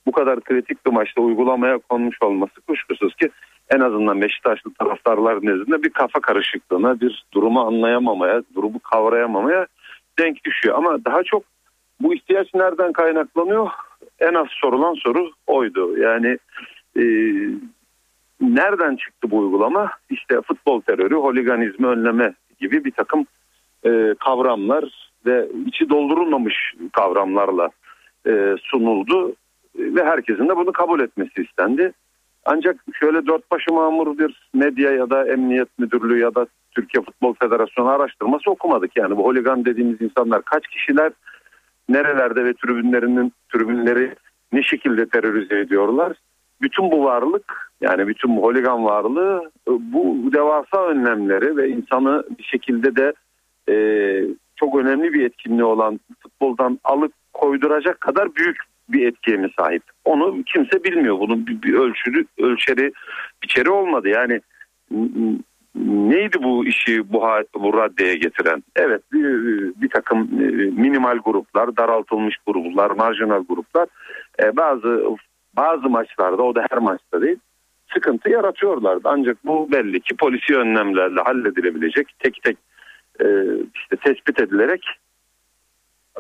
[0.05, 3.29] bu kadar kritik bir maçta uygulamaya konmuş olması kuşkusuz ki
[3.69, 9.67] en azından Beşiktaşlı taraftarlar nezdinde bir kafa karışıklığına, bir durumu anlayamamaya, durumu kavrayamamaya
[10.19, 10.75] denk düşüyor.
[10.75, 11.43] Ama daha çok
[11.99, 13.69] bu ihtiyaç nereden kaynaklanıyor?
[14.19, 15.97] En az sorulan soru oydu.
[15.97, 16.37] Yani
[16.97, 17.03] e,
[18.41, 19.91] nereden çıktı bu uygulama?
[20.09, 23.25] İşte futbol terörü, holiganizmi önleme gibi bir takım
[23.85, 27.69] e, kavramlar ve içi doldurulmamış kavramlarla
[28.27, 29.35] e, sunuldu
[29.75, 31.93] ve herkesin de bunu kabul etmesi istendi.
[32.49, 37.33] Ancak şöyle dört başı mamur bir medya ya da emniyet müdürlüğü ya da Türkiye Futbol
[37.33, 38.97] Federasyonu araştırması okumadık.
[38.97, 41.11] Yani bu holigan dediğimiz insanlar kaç kişiler
[41.89, 44.15] nerelerde ve tribünlerinin tribünleri
[44.53, 46.13] ne şekilde terörize ediyorlar?
[46.61, 52.95] Bütün bu varlık yani bütün bu holigan varlığı bu devasa önlemleri ve insanı bir şekilde
[52.95, 53.13] de
[53.69, 53.75] e,
[54.55, 58.57] çok önemli bir etkinliği olan futboldan alıp koyduracak kadar büyük
[58.89, 59.83] bir etkiye mi sahip?
[60.05, 61.19] Onu kimse bilmiyor.
[61.19, 62.91] Bunun bir, bir ölçülü, ölçeri,
[63.43, 64.09] biçeri olmadı.
[64.09, 64.41] Yani
[65.85, 67.23] neydi bu işi bu,
[67.55, 68.63] bu raddeye getiren?
[68.75, 69.23] Evet bir,
[69.81, 70.45] bir takım e,
[70.81, 73.87] minimal gruplar, daraltılmış gruplar, marjinal gruplar
[74.43, 75.03] e, bazı
[75.57, 77.37] bazı maçlarda o da her maçta değil
[77.93, 79.01] sıkıntı yaratıyorlardı.
[79.03, 82.57] Ancak bu belli ki polisi önlemlerle halledilebilecek tek tek
[83.21, 83.25] e,
[83.75, 84.85] işte tespit edilerek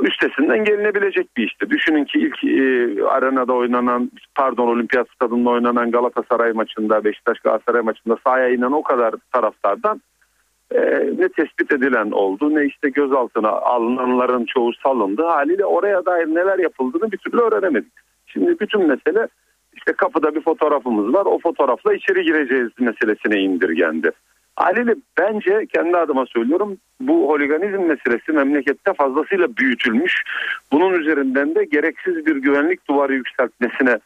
[0.01, 1.69] üstesinden gelinebilecek bir işti.
[1.69, 8.17] Düşünün ki ilk e, arenada oynanan pardon olimpiyat stadında oynanan Galatasaray maçında Beşiktaş Galatasaray maçında
[8.23, 10.01] sahaya inen o kadar taraftardan
[10.71, 10.79] e,
[11.17, 15.23] ne tespit edilen oldu ne işte gözaltına alınanların çoğu salındı.
[15.23, 17.93] Haliyle oraya dair neler yapıldığını bir türlü öğrenemedik.
[18.27, 19.27] Şimdi bütün mesele
[19.73, 24.11] işte kapıda bir fotoğrafımız var o fotoğrafla içeri gireceğiz meselesine indirgendi.
[24.57, 30.23] Haliyle bence kendi adıma söylüyorum bu holiganizm meselesi memlekette fazlasıyla büyütülmüş.
[30.71, 33.99] Bunun üzerinden de gereksiz bir güvenlik duvarı yükseltmesine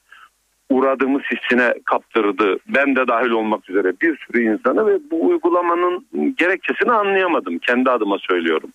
[0.70, 2.58] uğradığımız hissine kaptırdı.
[2.68, 6.06] Ben de dahil olmak üzere bir sürü insanı ve bu uygulamanın
[6.38, 7.60] gerekçesini anlayamadım.
[7.60, 8.70] Kendi adıma söylüyorum.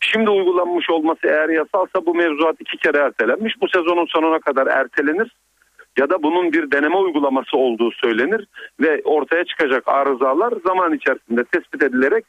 [0.00, 3.54] Şimdi uygulanmış olması eğer yasalsa bu mevzuat iki kere ertelenmiş.
[3.60, 5.32] Bu sezonun sonuna kadar ertelenir
[5.98, 8.46] ya da bunun bir deneme uygulaması olduğu söylenir
[8.80, 12.24] ve ortaya çıkacak arızalar zaman içerisinde tespit edilerek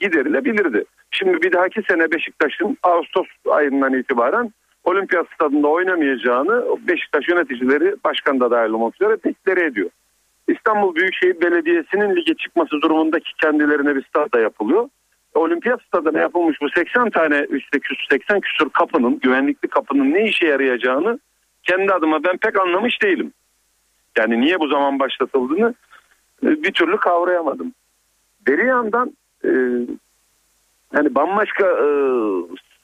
[0.00, 0.84] giderilebilirdi.
[1.10, 4.52] Şimdi bir dahaki sene Beşiktaş'ın Ağustos ayından itibaren
[4.84, 9.90] Olimpiyat stadında oynamayacağını Beşiktaş yöneticileri başkan da dahil olmak üzere deklare ediyor.
[10.48, 14.88] İstanbul Büyükşehir Belediyesi'nin lige çıkması durumundaki kendilerine bir stadda yapılıyor.
[15.34, 17.78] Olimpiyat stadına yapılmış bu 80 tane işte
[18.10, 21.18] 80 küsur kapının güvenlikli kapının ne işe yarayacağını
[21.68, 23.32] kendi adıma ben pek anlamış değilim.
[24.18, 25.74] Yani niye bu zaman başlatıldığını
[26.42, 27.72] e, bir türlü kavrayamadım.
[28.46, 29.50] Beri yandan e,
[30.92, 31.88] yani bambaşka e,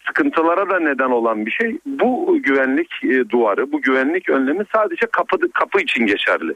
[0.07, 5.53] sıkıntılara da neden olan bir şey bu güvenlik e, duvarı, bu güvenlik önlemi sadece kapı
[5.53, 6.55] kapı için geçerli.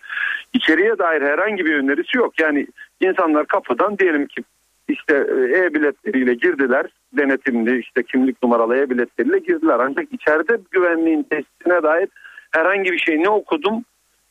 [0.53, 2.41] İçeriye dair herhangi bir önerisi yok.
[2.41, 2.67] Yani
[3.01, 4.43] insanlar kapıdan diyelim ki
[4.89, 6.87] işte e, e-biletleriyle girdiler.
[7.13, 9.79] Denetimli işte kimlik numaralı e-biletleriyle girdiler.
[9.81, 12.09] Ancak içeride güvenliğin testine dair
[12.51, 13.85] herhangi bir şey ne okudum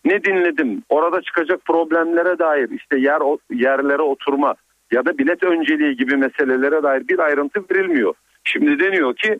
[0.05, 0.83] ne dinledim.
[0.89, 3.21] Orada çıkacak problemlere dair işte yer
[3.51, 4.55] yerlere oturma
[4.91, 8.13] ya da bilet önceliği gibi meselelere dair bir ayrıntı verilmiyor.
[8.43, 9.39] Şimdi deniyor ki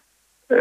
[0.52, 0.58] e,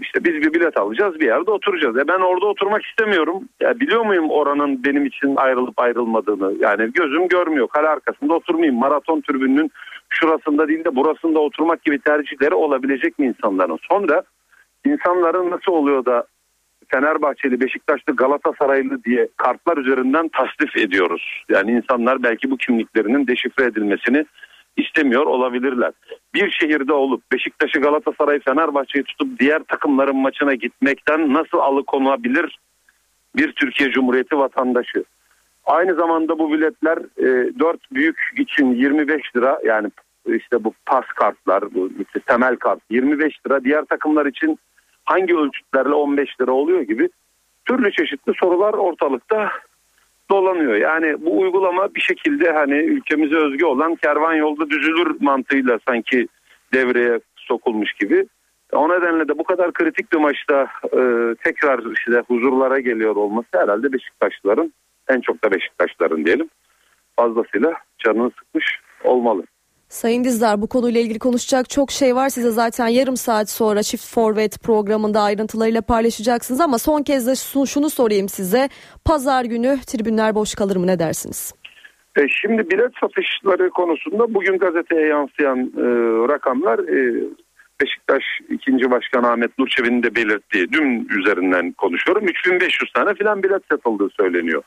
[0.00, 1.96] işte biz bir bilet alacağız bir yerde oturacağız.
[1.96, 3.48] E ben orada oturmak istemiyorum.
[3.60, 6.52] Ya biliyor muyum oranın benim için ayrılıp ayrılmadığını?
[6.60, 7.68] Yani gözüm görmüyor.
[7.68, 8.78] Kale arkasında oturmayayım.
[8.78, 9.70] Maraton tribününün
[10.10, 13.78] şurasında değil de burasında oturmak gibi tercihleri olabilecek mi insanların?
[13.88, 14.22] Sonra
[14.86, 16.24] insanların nasıl oluyor da
[16.88, 21.42] Fenerbahçeli, Beşiktaşlı, Galatasaraylı diye kartlar üzerinden tasdif ediyoruz.
[21.48, 24.24] Yani insanlar belki bu kimliklerinin deşifre edilmesini
[24.76, 25.92] istemiyor olabilirler.
[26.34, 32.58] Bir şehirde olup Beşiktaş'ı, Galatasaray, Fenerbahçe'yi tutup diğer takımların maçına gitmekten nasıl alıkonulabilir
[33.36, 35.04] bir Türkiye Cumhuriyeti vatandaşı?
[35.64, 39.90] Aynı zamanda bu biletler e, 4 büyük için 25 lira yani
[40.26, 43.64] işte bu pas kartlar, bu işte temel kart 25 lira.
[43.64, 44.58] Diğer takımlar için
[45.04, 47.08] hangi ölçütlerle 15 lira oluyor gibi
[47.64, 49.50] türlü çeşitli sorular ortalıkta
[50.30, 50.74] dolanıyor.
[50.74, 56.28] Yani bu uygulama bir şekilde hani ülkemize özgü olan kervan yolda düzülür mantığıyla sanki
[56.74, 58.26] devreye sokulmuş gibi.
[58.72, 61.00] O nedenle de bu kadar kritik bir maçta e,
[61.44, 64.72] tekrar işte huzurlara geliyor olması herhalde Beşiktaşlıların
[65.14, 66.50] en çok da Beşiktaşların diyelim
[67.16, 68.64] fazlasıyla canını sıkmış
[69.04, 69.42] olmalı.
[69.88, 72.28] Sayın Dizdar bu konuyla ilgili konuşacak çok şey var.
[72.28, 77.34] Size zaten yarım saat sonra Çift Forvet programında ayrıntılarıyla paylaşacaksınız ama son kez de
[77.66, 78.68] şunu sorayım size.
[79.04, 81.54] Pazar günü tribünler boş kalır mı ne dersiniz?
[82.16, 85.84] E şimdi bilet satışları konusunda bugün gazeteye yansıyan e,
[86.32, 87.24] rakamlar e,
[87.80, 88.90] Beşiktaş 2.
[88.90, 92.28] Başkan Ahmet Nurçevi'nin de belirttiği dün üzerinden konuşuyorum.
[92.28, 94.62] 3500 tane filan bilet satıldığı söyleniyor.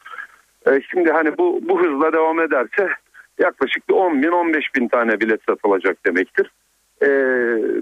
[0.67, 2.89] E, şimdi hani bu, bu hızla devam ederse
[3.39, 6.51] yaklaşık bir 10 bin 15 bin tane bilet satılacak demektir.
[7.01, 7.07] E,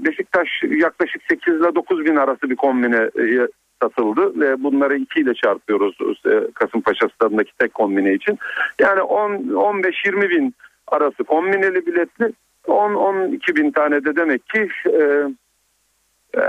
[0.06, 3.48] Beşiktaş yaklaşık 8 ile 9 bin arası bir kombine e,
[3.82, 8.38] satıldı ve bunları 2 ile çarpıyoruz e, Kasımpaşa stadındaki tek kombine için.
[8.80, 10.56] Yani 15-20 bin
[10.88, 12.34] arası kombineli biletli
[12.68, 14.68] 10-12 bin tane de demek ki
[16.38, 16.44] e,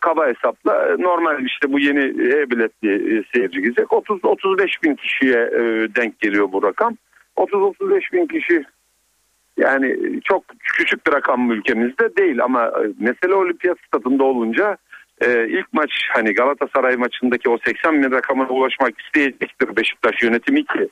[0.00, 5.62] kaba hesapla normal işte bu yeni e-biletli e, seyirci gidecek 30-35 bin kişiye e,
[5.94, 6.96] denk geliyor bu rakam.
[7.36, 8.64] 30-35 bin kişi
[9.56, 14.76] yani çok küçük bir rakam ülkemizde değil ama e, mesele olimpiyat stadında olunca
[15.20, 20.88] e, ilk maç hani Galatasaray maçındaki o 80 bin rakamına ulaşmak isteyecektir Beşiktaş yönetimi ki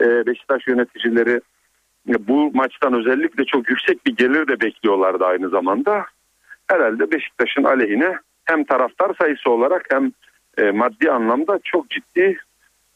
[0.00, 1.40] e, Beşiktaş yöneticileri
[2.08, 6.06] e, bu maçtan özellikle çok yüksek bir gelir de bekliyorlardı aynı zamanda.
[6.68, 10.12] Herhalde Beşiktaş'ın aleyhine hem taraftar sayısı olarak hem
[10.58, 12.38] e, maddi anlamda çok ciddi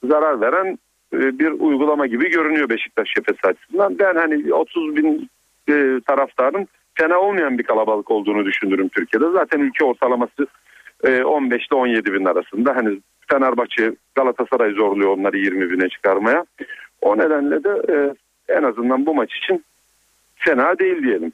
[0.04, 0.78] zarar veren
[1.12, 3.98] e, bir uygulama gibi görünüyor Beşiktaş cephesi açısından.
[3.98, 5.28] Ben hani 30 bin
[5.68, 9.30] e, taraftarın fena olmayan bir kalabalık olduğunu düşünürüm Türkiye'de.
[9.32, 10.46] Zaten ülke ortalaması
[11.04, 12.76] e, 15 ile 17 bin arasında.
[12.76, 13.00] Hani
[13.30, 16.44] Fenerbahçe Galatasaray zorluyor onları 20 bine çıkarmaya.
[17.00, 18.14] O nedenle de
[18.48, 19.64] en azından bu maç için
[20.34, 21.32] fena değil diyelim.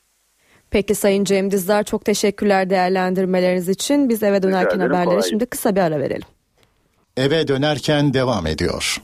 [0.77, 4.09] Peki Sayın Cem Dizdar çok teşekkürler değerlendirmeleriniz için.
[4.09, 6.29] Biz eve dönerken ederim, haberlere kolay şimdi kısa bir ara verelim.
[7.17, 8.97] Eve dönerken devam ediyor.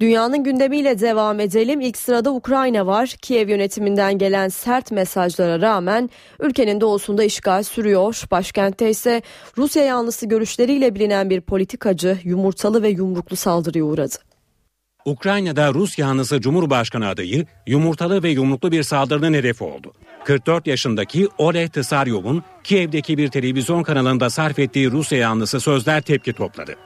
[0.00, 1.80] Dünyanın gündemiyle devam edelim.
[1.80, 3.08] İlk sırada Ukrayna var.
[3.22, 6.10] Kiev yönetiminden gelen sert mesajlara rağmen
[6.40, 8.22] ülkenin doğusunda işgal sürüyor.
[8.30, 9.22] Başkentte ise
[9.58, 14.16] Rusya yanlısı görüşleriyle bilinen bir politikacı yumurtalı ve yumruklu saldırıya uğradı.
[15.04, 19.92] Ukrayna'da Rus yanlısı Cumhurbaşkanı adayı yumurtalı ve yumruklu bir saldırının hedefi oldu.
[20.24, 26.76] 44 yaşındaki Oleg Tsaryov'un Kiev'deki bir televizyon kanalında sarf ettiği Rusya yanlısı sözler tepki topladı.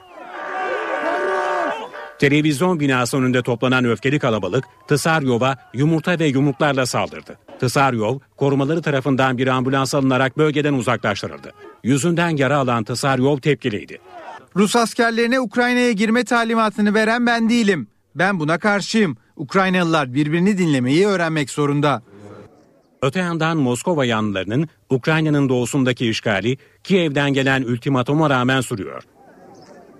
[2.19, 7.37] Televizyon binası önünde toplanan öfkeli kalabalık Tsaryov'a yumurta ve yumruklarla saldırdı.
[7.59, 11.51] Tsaryov korumaları tarafından bir ambulans alınarak bölgeden uzaklaştırıldı.
[11.83, 13.97] Yüzünden yara alan Tsaryov tepkiliydi.
[14.55, 17.87] Rus askerlerine Ukrayna'ya girme talimatını veren ben değilim.
[18.15, 19.17] Ben buna karşıyım.
[19.35, 22.01] Ukraynalılar birbirini dinlemeyi öğrenmek zorunda.
[23.05, 29.03] Öte yandan Moskova yanlılarının Ukrayna'nın doğusundaki işgali Kiev'den gelen ultimatuma rağmen sürüyor.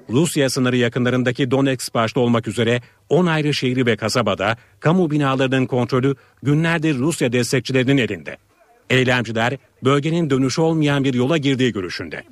[0.10, 6.16] Rusya sınırı yakınlarındaki Donetsk başta olmak üzere 10 ayrı şehri ve kasabada kamu binalarının kontrolü
[6.44, 8.38] günlerdir Rusya destekçilerinin elinde.
[8.90, 12.24] Eylemciler bölgenin dönüşü olmayan bir yola girdiği görüşünde.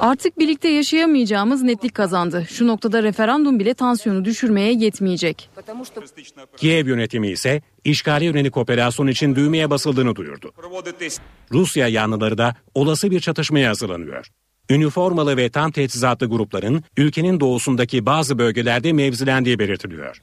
[0.00, 2.46] Artık birlikte yaşayamayacağımız netlik kazandı.
[2.50, 5.50] Şu noktada referandum bile tansiyonu düşürmeye yetmeyecek.
[6.56, 10.52] Kiev yönetimi ise işgale yönelik operasyon için düğmeye basıldığını duyurdu.
[11.52, 14.26] Rusya yanlıları da olası bir çatışmaya hazırlanıyor.
[14.70, 20.22] Üniformalı ve tam teçhizatlı grupların ülkenin doğusundaki bazı bölgelerde mevzilendiği belirtiliyor.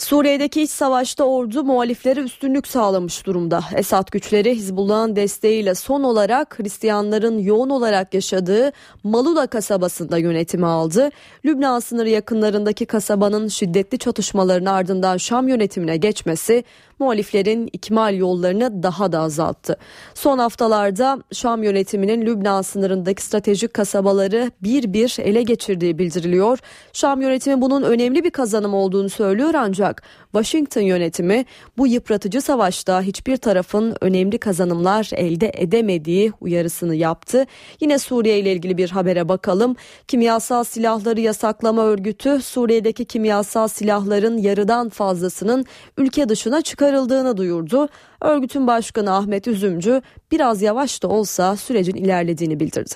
[0.00, 3.60] Suriye'deki iç savaşta ordu muhaliflere üstünlük sağlamış durumda.
[3.76, 8.72] Esad güçleri Hizbullah'ın desteğiyle son olarak Hristiyanların yoğun olarak yaşadığı
[9.04, 11.10] Malula kasabasında yönetimi aldı.
[11.44, 16.64] Lübnan sınırı yakınlarındaki kasabanın şiddetli çatışmaların ardından Şam yönetimine geçmesi
[17.00, 19.76] muhaliflerin ikmal yollarını daha da azalttı.
[20.14, 26.58] Son haftalarda Şam yönetiminin Lübnan sınırındaki stratejik kasabaları bir bir ele geçirdiği bildiriliyor.
[26.92, 31.44] Şam yönetimi bunun önemli bir kazanım olduğunu söylüyor ancak Washington yönetimi
[31.78, 37.46] bu yıpratıcı savaşta hiçbir tarafın önemli kazanımlar elde edemediği uyarısını yaptı.
[37.80, 39.76] Yine Suriye ile ilgili bir habere bakalım.
[40.08, 45.64] Kimyasal silahları yasaklama örgütü Suriye'deki kimyasal silahların yarıdan fazlasının
[45.98, 47.88] ülke dışına çıkarıldığını duyurdu.
[48.20, 50.02] Örgütün başkanı Ahmet Üzümcü
[50.32, 52.94] biraz yavaş da olsa sürecin ilerlediğini bildirdi.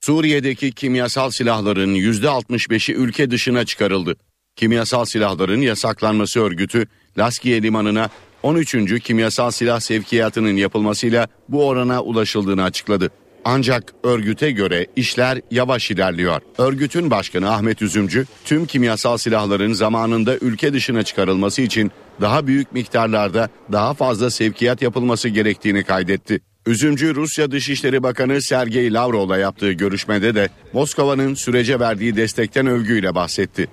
[0.00, 4.16] Suriye'deki kimyasal silahların %65'i ülke dışına çıkarıldı.
[4.56, 6.86] Kimyasal silahların yasaklanması örgütü
[7.18, 8.08] Laskiye limanına
[8.42, 8.76] 13.
[9.02, 13.10] kimyasal silah sevkiyatının yapılmasıyla bu orana ulaşıldığını açıkladı.
[13.44, 16.40] Ancak örgüte göre işler yavaş ilerliyor.
[16.58, 23.48] Örgütün başkanı Ahmet Üzümcü tüm kimyasal silahların zamanında ülke dışına çıkarılması için daha büyük miktarlarda
[23.72, 26.40] daha fazla sevkiyat yapılması gerektiğini kaydetti.
[26.66, 33.68] Üzümcü Rusya Dışişleri Bakanı Sergey Lavrov'la yaptığı görüşmede de Moskova'nın sürece verdiği destekten övgüyle bahsetti.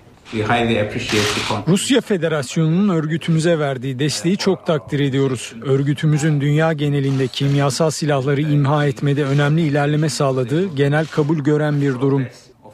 [1.67, 5.53] Rusya Federasyonu'nun örgütümüze verdiği desteği çok takdir ediyoruz.
[5.61, 12.25] Örgütümüzün dünya genelinde kimyasal silahları imha etmede önemli ilerleme sağladığı genel kabul gören bir durum.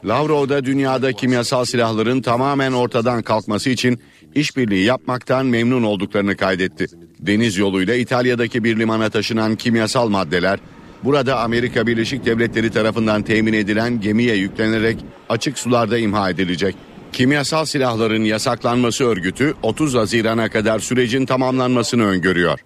[0.05, 3.99] Lavrov da dünyada kimyasal silahların tamamen ortadan kalkması için
[4.35, 6.85] işbirliği yapmaktan memnun olduklarını kaydetti.
[7.19, 10.59] Deniz yoluyla İtalya'daki bir limana taşınan kimyasal maddeler
[11.03, 14.97] burada Amerika Birleşik Devletleri tarafından temin edilen gemiye yüklenerek
[15.29, 16.75] açık sularda imha edilecek.
[17.13, 22.59] Kimyasal silahların yasaklanması örgütü 30 Haziran'a kadar sürecin tamamlanmasını öngörüyor.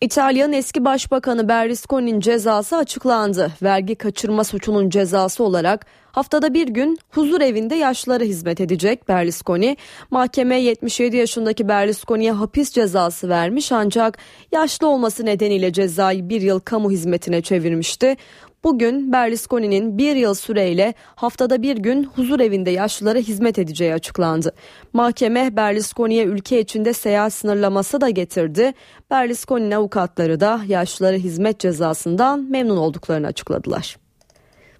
[0.00, 3.52] İtalya'nın eski başbakanı Berlusconi'nin cezası açıklandı.
[3.62, 9.76] Vergi kaçırma suçunun cezası olarak haftada bir gün huzur evinde yaşlılara hizmet edecek Berlusconi.
[10.10, 14.18] Mahkeme 77 yaşındaki Berlusconi'ye hapis cezası vermiş ancak
[14.52, 18.16] yaşlı olması nedeniyle cezayı bir yıl kamu hizmetine çevirmişti.
[18.64, 24.52] Bugün Berlusconi'nin bir yıl süreyle haftada bir gün huzur evinde yaşlılara hizmet edeceği açıklandı.
[24.92, 28.72] Mahkeme Berlusconi'ye ülke içinde seyahat sınırlaması da getirdi.
[29.10, 33.96] Berlusconi'nin avukatları da yaşlılara hizmet cezasından memnun olduklarını açıkladılar.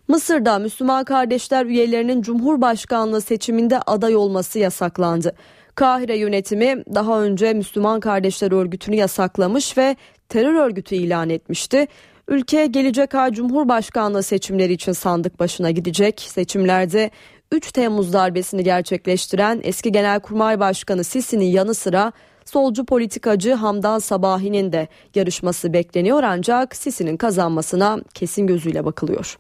[0.09, 5.35] Mısır'da Müslüman kardeşler üyelerinin Cumhurbaşkanlığı seçiminde aday olması yasaklandı.
[5.75, 9.97] Kahire yönetimi daha önce Müslüman Kardeşler Örgütü'nü yasaklamış ve
[10.29, 11.87] terör örgütü ilan etmişti.
[12.29, 16.21] Ülke gelecek ay Cumhurbaşkanlığı seçimleri için sandık başına gidecek.
[16.21, 17.11] Seçimlerde
[17.53, 22.13] 3 Temmuz darbesini gerçekleştiren eski Genelkurmay Başkanı Sisi'nin yanı sıra
[22.45, 29.39] solcu politikacı Hamdan Sabahi'nin de yarışması bekleniyor ancak Sisi'nin kazanmasına kesin gözüyle bakılıyor.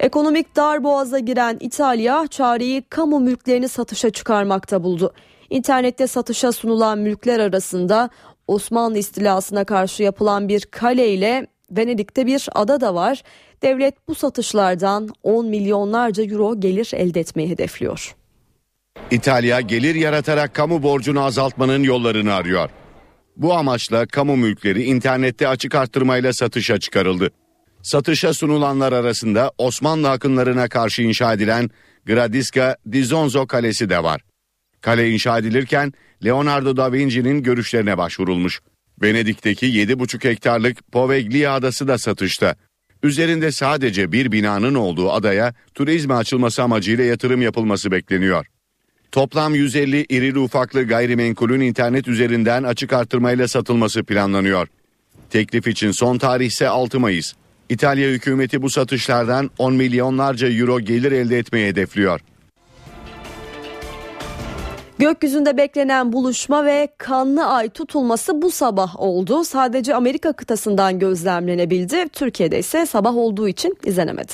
[0.00, 5.12] Ekonomik darboğaza giren İtalya çareyi kamu mülklerini satışa çıkarmakta buldu.
[5.50, 8.10] İnternette satışa sunulan mülkler arasında
[8.48, 13.22] Osmanlı istilasına karşı yapılan bir kale ile Venedik'te bir ada da var.
[13.62, 18.14] Devlet bu satışlardan 10 milyonlarca euro gelir elde etmeyi hedefliyor.
[19.10, 22.70] İtalya gelir yaratarak kamu borcunu azaltmanın yollarını arıyor.
[23.36, 27.30] Bu amaçla kamu mülkleri internette açık arttırmayla satışa çıkarıldı.
[27.82, 31.70] Satışa sunulanlar arasında Osmanlı akınlarına karşı inşa edilen
[32.06, 34.20] Gradiska di Zonzo Kalesi de var.
[34.80, 35.92] Kale inşa edilirken
[36.24, 38.60] Leonardo da Vinci'nin görüşlerine başvurulmuş.
[39.02, 42.54] Venedik'teki 7,5 hektarlık Poveglia adası da satışta.
[43.02, 48.46] Üzerinde sadece bir binanın olduğu adaya turizme açılması amacıyla yatırım yapılması bekleniyor.
[49.12, 54.68] Toplam 150 irili ufaklı gayrimenkulün internet üzerinden açık artırmayla satılması planlanıyor.
[55.30, 57.32] Teklif için son tarih ise 6 Mayıs.
[57.68, 62.20] İtalya hükümeti bu satışlardan 10 milyonlarca euro gelir elde etmeyi hedefliyor.
[65.00, 69.44] Gökyüzünde beklenen buluşma ve kanlı ay tutulması bu sabah oldu.
[69.44, 72.08] Sadece Amerika kıtasından gözlemlenebildi.
[72.12, 74.32] Türkiye'de ise sabah olduğu için izlenemedi.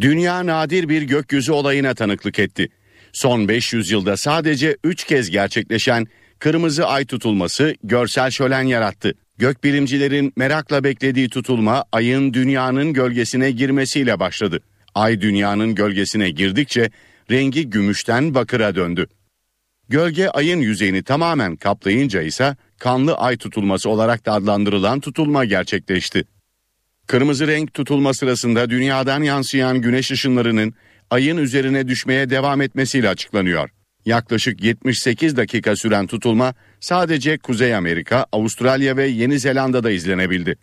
[0.00, 2.68] Dünya nadir bir gökyüzü olayına tanıklık etti.
[3.12, 6.06] Son 500 yılda sadece 3 kez gerçekleşen
[6.38, 9.14] kırmızı ay tutulması görsel şölen yarattı.
[9.38, 14.60] Gökbilimcilerin merakla beklediği tutulma ayın dünyanın gölgesine girmesiyle başladı.
[14.94, 16.90] Ay dünyanın gölgesine girdikçe
[17.30, 19.06] rengi gümüşten bakıra döndü.
[19.88, 26.24] Gölge ayın yüzeyini tamamen kaplayınca ise kanlı ay tutulması olarak da adlandırılan tutulma gerçekleşti.
[27.06, 30.74] Kırmızı renk tutulma sırasında dünyadan yansıyan güneş ışınlarının
[31.10, 33.70] ayın üzerine düşmeye devam etmesiyle açıklanıyor.
[34.06, 40.56] Yaklaşık 78 dakika süren tutulma sadece Kuzey Amerika, Avustralya ve Yeni Zelanda'da izlenebildi.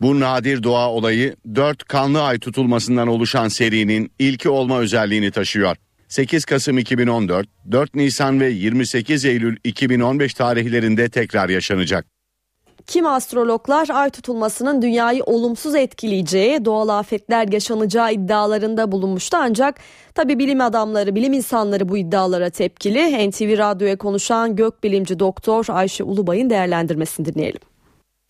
[0.00, 5.76] Bu nadir doğa olayı 4 kanlı ay tutulmasından oluşan serinin ilki olma özelliğini taşıyor.
[6.10, 12.06] 8 Kasım 2014, 4 Nisan ve 28 Eylül 2015 tarihlerinde tekrar yaşanacak.
[12.86, 19.80] Kim astrologlar ay tutulmasının dünyayı olumsuz etkileyeceği, doğal afetler yaşanacağı iddialarında bulunmuştu ancak
[20.14, 23.30] tabi bilim adamları, bilim insanları bu iddialara tepkili.
[23.30, 27.69] NTV Radyo'ya konuşan gökbilimci doktor Ayşe Ulubay'ın değerlendirmesini dinleyelim.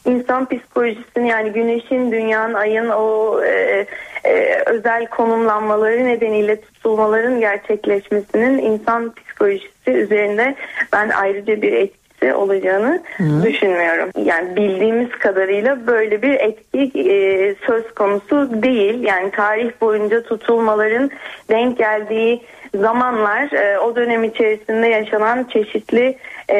[0.04, 3.86] İnsan psikolojisini yani güneşin, dünyanın, ayın o e,
[4.24, 10.54] e, özel konumlanmaları nedeniyle tutulmaların gerçekleşmesinin insan psikolojisi üzerinde
[10.92, 13.42] ben ayrıca bir etki olacağını Hı.
[13.42, 14.10] düşünmüyorum.
[14.24, 19.02] Yani bildiğimiz kadarıyla böyle bir etki e, söz konusu değil.
[19.02, 21.10] Yani tarih boyunca tutulmaların
[21.50, 22.42] denk geldiği
[22.74, 26.16] zamanlar e, o dönem içerisinde yaşanan çeşitli
[26.50, 26.56] e,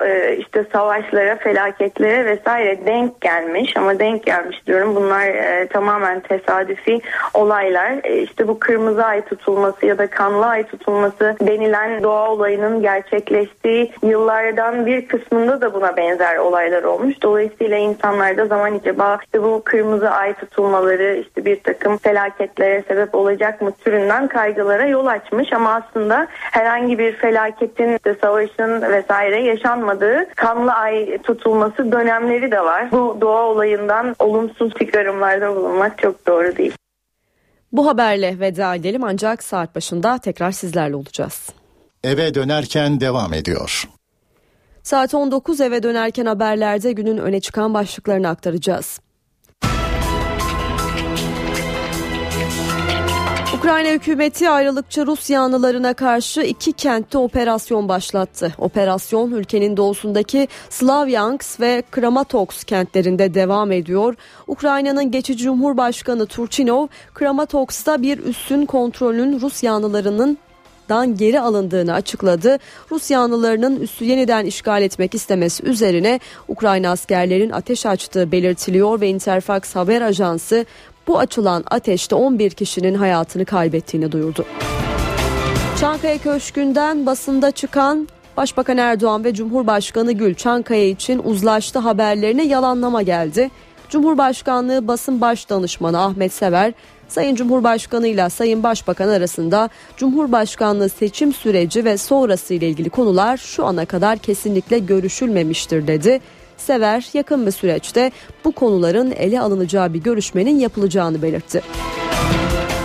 [0.00, 4.96] e, işte savaşlara, felaketlere vesaire denk gelmiş ama denk gelmiş diyorum.
[4.96, 7.00] Bunlar e, tamamen tesadüfi
[7.34, 7.92] olaylar.
[8.04, 13.92] E, işte bu kırmızı ay tutulması ya da kanlı ay tutulması denilen doğa olayının gerçekleştiği
[14.02, 17.22] yıllardan bir kısmında da buna benzer olaylar olmuş.
[17.22, 23.62] Dolayısıyla insanlarda zaman acaba işte bu kırmızı ay tutulmaları işte bir takım felaketlere sebep olacak
[23.62, 30.72] mı türünden kaygılara yol açmış ama aslında herhangi bir felaketin, işte savaşın vesaire yaşanmadığı kanlı
[30.72, 32.92] ay tutulması dönemleri de var.
[32.92, 36.72] Bu doğa olayından olumsuz çıkarımlarda bulunmak çok doğru değil.
[37.72, 41.50] Bu haberle veda edelim ancak saat başında tekrar sizlerle olacağız.
[42.04, 43.84] Eve dönerken devam ediyor.
[44.82, 49.00] Saat 19 eve dönerken haberlerde günün öne çıkan başlıklarını aktaracağız.
[53.64, 58.54] Ukrayna hükümeti ayrılıkçı Rus yanlılarına karşı iki kentte operasyon başlattı.
[58.58, 64.14] Operasyon ülkenin doğusundaki Slavyansk ve Kramatorsk kentlerinde devam ediyor.
[64.46, 70.38] Ukrayna'nın geçici Cumhurbaşkanı Turchinov, Kramatorsk'ta bir üssün kontrolünün Rus yanlılarının
[70.88, 72.58] dan geri alındığını açıkladı.
[72.90, 79.76] Rus yanlılarının üssü yeniden işgal etmek istemesi üzerine Ukrayna askerlerin ateş açtığı belirtiliyor ve Interfax
[79.76, 80.66] haber ajansı
[81.06, 84.44] bu açılan ateşte 11 kişinin hayatını kaybettiğini duyurdu.
[85.80, 93.50] Çankaya Köşkü'nden basında çıkan Başbakan Erdoğan ve Cumhurbaşkanı Gül Çankaya için uzlaştı haberlerine yalanlama geldi.
[93.88, 96.72] Cumhurbaşkanlığı basın baş danışmanı Ahmet Sever,
[97.08, 103.66] Sayın Cumhurbaşkanı ile Sayın Başbakan arasında Cumhurbaşkanlığı seçim süreci ve sonrası ile ilgili konular şu
[103.66, 106.20] ana kadar kesinlikle görüşülmemiştir dedi.
[106.64, 108.10] Sever yakın bir süreçte
[108.44, 111.62] bu konuların ele alınacağı bir görüşmenin yapılacağını belirtti.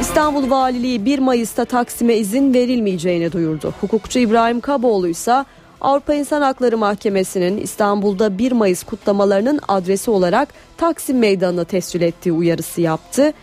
[0.02, 3.74] İstanbul Valiliği 1 Mayıs'ta Taksim'e izin verilmeyeceğini duyurdu.
[3.82, 5.46] Hukukçu İbrahim Kaboğlu ise
[5.82, 12.82] Avrupa İnsan Hakları Mahkemesi'nin İstanbul'da 1 Mayıs kutlamalarının adresi olarak Taksim Meydanı'na tescil ettiği uyarısı
[12.82, 13.34] yaptı.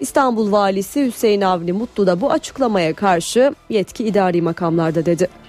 [0.00, 5.39] İstanbul Valisi Hüseyin Avni Mutlu da bu açıklamaya karşı yetki idari makamlarda dedi.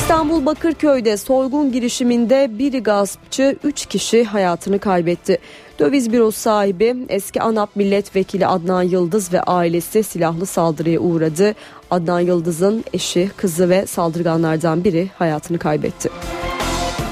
[0.00, 5.38] İstanbul Bakırköy'de soygun girişiminde bir gaspçı 3 kişi hayatını kaybetti.
[5.78, 11.54] Döviz bürosu sahibi eski ANAP milletvekili Adnan Yıldız ve ailesi silahlı saldırıya uğradı.
[11.90, 16.10] Adnan Yıldız'ın eşi, kızı ve saldırganlardan biri hayatını kaybetti.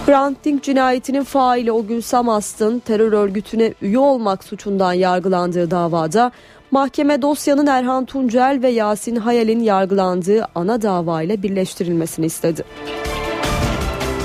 [0.06, 6.32] Hrant Dink cinayetinin faili o gün Samast'ın terör örgütüne üye olmak suçundan yargılandığı davada
[6.70, 12.64] mahkeme dosyanın Erhan Tuncel ve Yasin Hayal'in yargılandığı ana davayla birleştirilmesini istedi.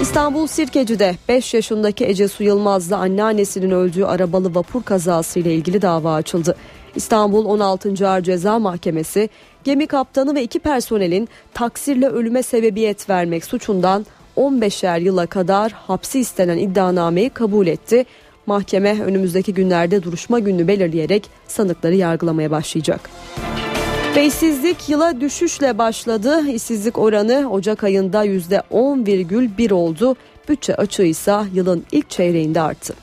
[0.02, 6.14] İstanbul Sirkeci'de 5 yaşındaki Ece Su Yılmaz'la anneannesinin öldüğü arabalı vapur kazası ile ilgili dava
[6.14, 6.56] açıldı.
[6.96, 8.10] İstanbul 16.
[8.10, 9.30] Ağır Ceza Mahkemesi
[9.64, 14.06] gemi kaptanı ve iki personelin taksirle ölüme sebebiyet vermek suçundan
[14.38, 18.06] 15'er yıla kadar hapsi istenen iddianameyi kabul etti.
[18.46, 23.10] Mahkeme önümüzdeki günlerde duruşma gününü belirleyerek sanıkları yargılamaya başlayacak.
[24.16, 26.48] Ve işsizlik yıla düşüşle başladı.
[26.48, 30.16] İşsizlik oranı Ocak ayında %10,1 oldu.
[30.50, 32.94] Bütçe açığı ise yılın ilk çeyreğinde arttı.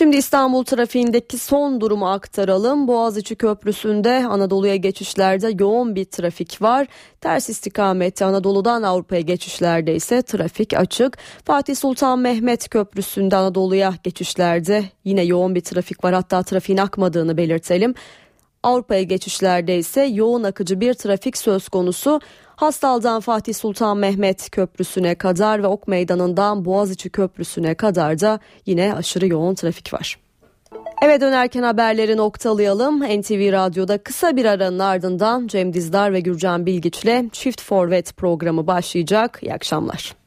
[0.00, 2.88] Şimdi İstanbul trafiğindeki son durumu aktaralım.
[2.88, 6.86] Boğaziçi Köprüsü'nde Anadolu'ya geçişlerde yoğun bir trafik var.
[7.20, 11.18] Ters istikamette Anadolu'dan Avrupa'ya geçişlerde ise trafik açık.
[11.44, 16.14] Fatih Sultan Mehmet Köprüsü'nde Anadolu'ya geçişlerde yine yoğun bir trafik var.
[16.14, 17.94] Hatta trafiğin akmadığını belirtelim.
[18.62, 22.20] Avrupa'ya geçişlerde ise yoğun akıcı bir trafik söz konusu.
[22.60, 29.26] Hastal'dan Fatih Sultan Mehmet Köprüsü'ne kadar ve Ok Meydanı'ndan Boğaziçi Köprüsü'ne kadar da yine aşırı
[29.26, 30.18] yoğun trafik var.
[31.02, 33.00] Eve dönerken haberleri noktalayalım.
[33.00, 39.38] NTV Radyo'da kısa bir aranın ardından Cem Dizdar ve Gürcan Bilgiç'le Çift Forvet programı başlayacak.
[39.42, 40.19] İyi akşamlar.